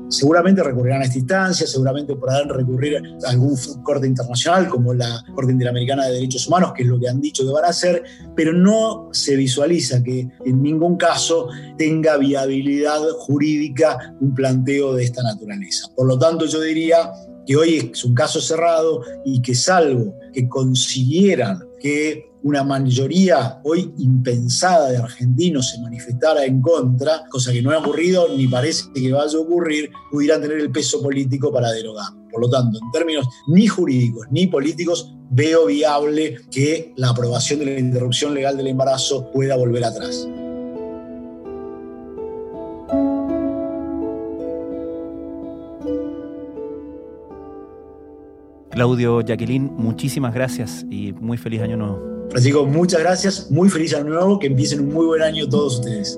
Seguramente 0.09 0.63
recurrirán 0.63 1.01
a 1.01 1.05
esta 1.05 1.19
instancia, 1.19 1.67
seguramente 1.67 2.15
podrán 2.15 2.49
recurrir 2.49 2.97
a 2.97 3.29
algún 3.29 3.55
corte 3.83 4.07
internacional 4.07 4.67
como 4.67 4.93
la 4.93 5.23
Corte 5.35 5.51
Interamericana 5.51 6.05
de 6.05 6.13
Derechos 6.13 6.47
Humanos, 6.47 6.73
que 6.75 6.83
es 6.83 6.89
lo 6.89 6.99
que 6.99 7.07
han 7.07 7.21
dicho 7.21 7.45
que 7.45 7.51
van 7.51 7.65
a 7.65 7.69
hacer, 7.69 8.03
pero 8.35 8.51
no 8.51 9.09
se 9.11 9.35
visualiza 9.35 10.03
que 10.03 10.27
en 10.45 10.63
ningún 10.63 10.97
caso 10.97 11.49
tenga 11.77 12.17
viabilidad 12.17 12.99
jurídica 13.19 14.15
un 14.19 14.33
planteo 14.33 14.95
de 14.95 15.03
esta 15.03 15.21
naturaleza. 15.21 15.87
Por 15.95 16.07
lo 16.07 16.17
tanto, 16.17 16.45
yo 16.45 16.59
diría 16.59 17.11
que 17.45 17.55
hoy 17.55 17.91
es 17.93 18.03
un 18.03 18.13
caso 18.13 18.41
cerrado 18.41 19.01
y 19.25 19.41
que 19.41 19.55
salvo 19.55 20.15
que 20.33 20.47
consiguieran 20.47 21.63
que 21.79 22.28
una 22.43 22.63
mayoría 22.63 23.59
hoy 23.63 23.93
impensada 23.97 24.89
de 24.89 24.97
argentinos 24.97 25.69
se 25.69 25.79
manifestara 25.81 26.45
en 26.45 26.61
contra, 26.61 27.23
cosa 27.29 27.51
que 27.51 27.61
no 27.61 27.71
ha 27.71 27.79
ocurrido 27.79 28.27
ni 28.35 28.47
parece 28.47 28.85
que 28.93 29.11
vaya 29.11 29.37
a 29.37 29.41
ocurrir, 29.41 29.89
pudieran 30.11 30.41
tener 30.41 30.59
el 30.59 30.71
peso 30.71 31.01
político 31.01 31.51
para 31.51 31.71
derogar. 31.71 32.07
Por 32.31 32.41
lo 32.41 32.49
tanto, 32.49 32.77
en 32.77 32.91
términos 32.91 33.27
ni 33.47 33.67
jurídicos 33.67 34.27
ni 34.31 34.47
políticos, 34.47 35.13
veo 35.31 35.65
viable 35.65 36.37
que 36.51 36.93
la 36.95 37.09
aprobación 37.09 37.59
de 37.59 37.65
la 37.65 37.79
interrupción 37.79 38.33
legal 38.33 38.57
del 38.57 38.67
embarazo 38.67 39.31
pueda 39.31 39.55
volver 39.55 39.83
atrás. 39.83 40.27
Claudio, 48.79 49.19
Jacqueline, 49.19 49.69
muchísimas 49.75 50.33
gracias 50.33 50.85
y 50.89 51.11
muy 51.11 51.37
feliz 51.37 51.61
año 51.61 51.75
nuevo. 51.75 52.29
Francisco, 52.29 52.65
muchas 52.65 53.01
gracias, 53.01 53.51
muy 53.51 53.67
feliz 53.67 53.93
año 53.93 54.05
nuevo, 54.05 54.39
que 54.39 54.47
empiecen 54.47 54.79
un 54.79 54.93
muy 54.93 55.05
buen 55.05 55.21
año 55.21 55.49
todos 55.49 55.79
ustedes. 55.79 56.17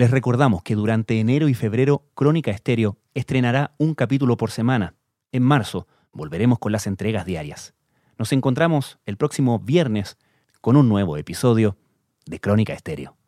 Les 0.00 0.10
recordamos 0.10 0.62
que 0.62 0.76
durante 0.76 1.20
enero 1.20 1.50
y 1.50 1.52
febrero 1.52 2.06
Crónica 2.14 2.50
Estéreo 2.50 2.96
estrenará 3.12 3.74
un 3.76 3.94
capítulo 3.94 4.38
por 4.38 4.50
semana. 4.50 4.94
En 5.30 5.42
marzo 5.42 5.88
volveremos 6.10 6.58
con 6.58 6.72
las 6.72 6.86
entregas 6.86 7.26
diarias. 7.26 7.74
Nos 8.16 8.32
encontramos 8.32 8.98
el 9.04 9.18
próximo 9.18 9.58
viernes 9.58 10.16
con 10.62 10.76
un 10.76 10.88
nuevo 10.88 11.18
episodio 11.18 11.76
de 12.24 12.40
Crónica 12.40 12.72
Estéreo. 12.72 13.19